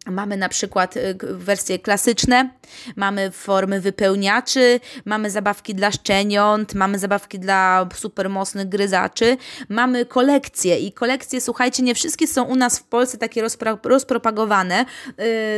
Mamy 0.07 0.37
na 0.37 0.49
przykład 0.49 0.97
y, 0.97 1.17
wersje 1.21 1.79
klasyczne, 1.79 2.51
mamy 2.97 3.31
formy 3.31 3.81
wypełniaczy, 3.81 4.81
mamy 5.05 5.31
zabawki 5.31 5.75
dla 5.75 5.91
szczeniąt, 5.91 6.75
mamy 6.75 6.99
zabawki 6.99 7.39
dla 7.39 7.89
super 7.95 8.31
mocnych 8.31 8.69
gryzaczy, 8.69 9.37
mamy 9.69 10.07
kolekcje 10.07 10.79
i 10.79 10.93
kolekcje, 10.93 11.41
słuchajcie, 11.41 11.83
nie 11.83 11.95
wszystkie 11.95 12.27
są 12.27 12.45
u 12.45 12.57
nas 12.57 12.79
w 12.79 12.83
Polsce 12.83 13.19
takie 13.19 13.43
rozpro 13.43 13.79
rozpropagowane. 13.85 14.85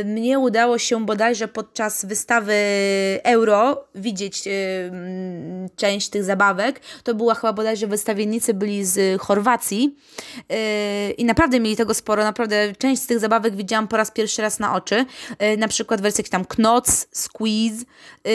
Y, 0.01 0.05
mnie 0.05 0.39
udało 0.39 0.77
się 0.77 1.05
bodajże 1.05 1.47
podczas 1.47 2.05
wystawy 2.05 2.53
Euro 3.23 3.87
widzieć 3.95 4.47
y, 4.47 4.51
mm, 4.51 5.69
część 5.75 6.09
tych 6.09 6.23
zabawek. 6.23 6.81
To 7.03 7.15
była 7.15 7.35
chyba 7.35 7.53
bodajże 7.53 7.87
wystawiennicy 7.87 8.53
byli 8.53 8.85
z 8.85 9.21
Chorwacji 9.21 9.95
i 11.17 11.25
naprawdę 11.25 11.59
mieli 11.59 11.75
tego 11.75 11.93
sporo, 11.93 12.23
naprawdę 12.23 12.73
część 12.77 13.01
z 13.01 13.07
tych 13.07 13.19
zabawek 13.19 13.55
widziałam 13.55 13.87
po 13.87 13.97
raz 13.97 14.11
pierwszy 14.11 14.34
pierwszy 14.35 14.41
raz 14.41 14.59
na 14.59 14.75
oczy. 14.75 15.05
Yy, 15.39 15.57
na 15.57 15.67
przykład 15.67 16.01
wersje 16.01 16.23
tam 16.23 16.45
Knots, 16.45 17.07
Squeeze, 17.11 17.85
yy, 18.25 18.31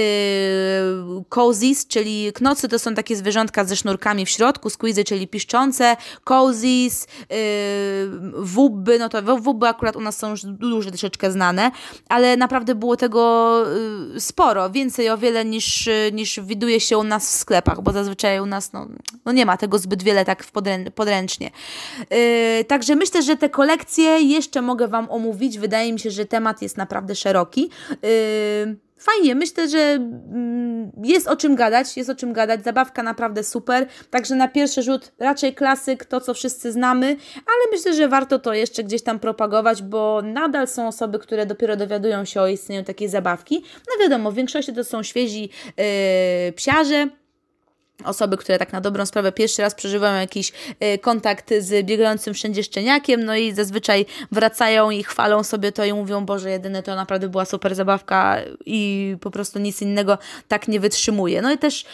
Cozies, 1.29 1.87
czyli 1.87 2.33
knocy 2.33 2.69
to 2.69 2.79
są 2.79 2.95
takie 2.95 3.17
zwierzątka 3.17 3.65
ze 3.65 3.77
sznurkami 3.77 4.27
w 4.27 4.31
środku, 4.31 4.71
squeeze, 4.71 5.05
czyli 5.05 5.29
piszczące, 5.29 5.97
Cozies, 6.25 7.07
yy, 7.31 7.37
wubby, 8.37 8.99
no 8.99 9.09
to 9.09 9.23
wubby 9.23 9.67
akurat 9.67 9.97
u 9.97 10.01
nas 10.01 10.19
są 10.19 10.31
już 10.31 10.43
dużo 10.45 10.91
troszeczkę 10.91 11.33
znane, 11.33 11.71
ale 12.09 12.37
naprawdę 12.37 12.75
było 12.75 12.97
tego 12.97 13.65
yy, 14.15 14.21
sporo, 14.21 14.71
więcej 14.71 15.11
o 15.11 15.19
wiele 15.19 15.45
niż, 15.45 15.89
niż 16.13 16.41
widuje 16.41 16.81
się 16.81 16.99
u 16.99 17.03
nas 17.03 17.35
w 17.35 17.39
sklepach, 17.39 17.83
bo 17.83 17.93
zazwyczaj 17.93 18.41
u 18.41 18.47
nas 18.47 18.73
no, 18.73 18.89
no 19.25 19.33
nie 19.33 19.47
ma 19.47 19.57
tego 19.57 19.79
zbyt 19.79 20.03
wiele 20.03 20.25
tak 20.25 20.45
w 20.45 20.51
podrę 20.51 20.91
podręcznie. 20.95 21.51
Yy, 22.11 22.65
także 22.65 22.97
myślę, 22.97 23.23
że 23.23 23.37
te 23.37 23.49
kolekcje 23.49 24.21
jeszcze 24.21 24.63
mogę 24.63 24.89
Wam 24.89 25.11
omówić, 25.11 25.59
wydaje 25.59 25.90
wydaje 25.91 25.93
mi 25.93 26.01
się, 26.01 26.11
że 26.11 26.27
temat 26.27 26.63
jest 26.63 26.77
naprawdę 26.77 27.15
szeroki. 27.15 27.71
Yy, 27.91 28.77
fajnie, 28.97 29.35
myślę, 29.35 29.69
że 29.69 29.79
mm, 29.79 30.93
jest 31.05 31.29
o 31.29 31.37
czym 31.37 31.55
gadać, 31.55 31.97
jest 31.97 32.11
o 32.11 32.15
czym 32.15 32.33
gadać, 32.33 32.65
zabawka 32.65 33.03
naprawdę 33.03 33.45
super, 33.45 33.87
także 34.11 34.35
na 34.35 34.49
pierwszy 34.49 34.83
rzut 34.83 35.13
raczej 35.19 35.55
klasyk, 35.55 36.05
to 36.05 36.21
co 36.21 36.35
wszyscy 36.35 36.73
znamy, 36.73 37.07
ale 37.37 37.71
myślę, 37.73 37.95
że 37.95 38.09
warto 38.09 38.39
to 38.39 38.55
jeszcze 38.55 38.85
gdzieś 38.85 39.03
tam 39.03 39.19
propagować, 39.19 39.83
bo 39.83 40.23
nadal 40.23 40.69
są 40.69 40.89
osoby, 40.89 41.19
które 41.19 41.47
dopiero 41.47 41.77
dowiadują 41.77 42.25
się 42.25 42.41
o 42.41 42.49
istnieniu 42.49 42.85
takiej 42.85 43.09
zabawki. 43.09 43.63
No 43.89 44.05
wiadomo, 44.05 44.31
w 44.33 44.35
większości 44.35 44.73
to 44.73 44.85
są 44.85 45.03
świezi 45.03 45.51
yy, 45.77 46.53
psiarze, 46.53 47.09
osoby, 48.05 48.37
które 48.37 48.59
tak 48.59 48.73
na 48.73 48.81
dobrą 48.81 49.07
sprawę 49.07 49.33
pierwszy 49.33 49.63
raz 49.63 49.75
przeżywają 49.75 50.21
jakiś 50.21 50.53
y, 50.95 50.99
kontakt 50.99 51.55
z 51.59 51.87
biegającym 51.87 52.35
wszędzie 52.35 52.63
szczeniakiem, 52.63 53.25
no 53.25 53.37
i 53.37 53.53
zazwyczaj 53.53 54.07
wracają 54.33 54.91
i 54.91 55.05
chwalą 55.05 55.45
sobie 55.45 55.73
to 55.73 55.85
i 55.85 55.93
mówią, 55.93 56.27
Boże, 56.27 56.51
jedyne 56.51 56.83
to 56.83 56.95
naprawdę 56.95 57.29
była 57.29 57.45
super 57.45 57.75
zabawka 57.75 58.37
i 58.67 59.17
po 59.21 59.31
prostu 59.31 59.59
nic 59.59 59.83
innego 59.83 60.19
tak 60.49 60.69
nie 60.69 60.81
wytrzymuje. 60.81 61.43
No 61.43 61.53
i 61.53 61.59
też 61.59 61.85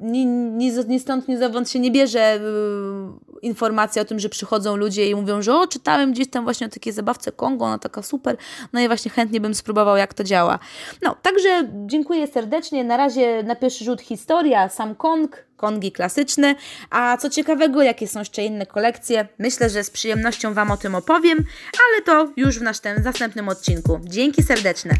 ni, 0.00 0.26
ni, 0.26 0.72
ni 0.88 1.00
stąd, 1.00 1.28
ni 1.28 1.36
zowąd 1.36 1.70
się 1.70 1.78
nie 1.78 1.90
bierze 1.90 2.36
y, 2.36 3.40
informacja 3.42 4.02
o 4.02 4.04
tym, 4.04 4.18
że 4.18 4.28
przychodzą 4.28 4.76
ludzie 4.76 5.10
i 5.10 5.14
mówią, 5.14 5.42
że 5.42 5.56
o, 5.56 5.66
czytałem 5.66 6.12
gdzieś 6.12 6.28
tam 6.28 6.44
właśnie 6.44 6.66
o 6.66 6.70
takiej 6.70 6.92
zabawce 6.92 7.32
Kongo, 7.32 7.64
ona 7.64 7.78
taka 7.78 8.02
super, 8.02 8.36
no 8.72 8.80
i 8.80 8.86
właśnie 8.86 9.10
chętnie 9.10 9.40
bym 9.40 9.54
spróbował, 9.54 9.96
jak 9.96 10.14
to 10.14 10.24
działa. 10.24 10.58
No, 11.02 11.16
także 11.22 11.68
dziękuję 11.86 12.26
serdecznie. 12.26 12.84
Na 12.84 12.96
razie 12.96 13.42
na 13.42 13.56
pierwszy 13.56 13.84
rzut 13.84 14.00
historia, 14.00 14.68
sam 14.68 14.94
Kong, 14.94 15.44
Kongi 15.56 15.92
klasyczne, 15.92 16.54
a 16.90 17.16
co 17.16 17.30
ciekawego, 17.30 17.82
jakie 17.82 18.08
są 18.08 18.18
jeszcze 18.18 18.44
inne 18.44 18.66
kolekcje, 18.66 19.28
myślę, 19.38 19.70
że 19.70 19.84
z 19.84 19.90
przyjemnością 19.90 20.54
Wam 20.54 20.70
o 20.70 20.76
tym 20.76 20.94
opowiem, 20.94 21.44
ale 21.88 22.02
to 22.02 22.32
już 22.36 22.58
w 22.58 22.62
naszym 22.62 23.02
następnym 23.04 23.48
odcinku. 23.48 24.00
Dzięki 24.04 24.42
serdeczne. 24.42 24.94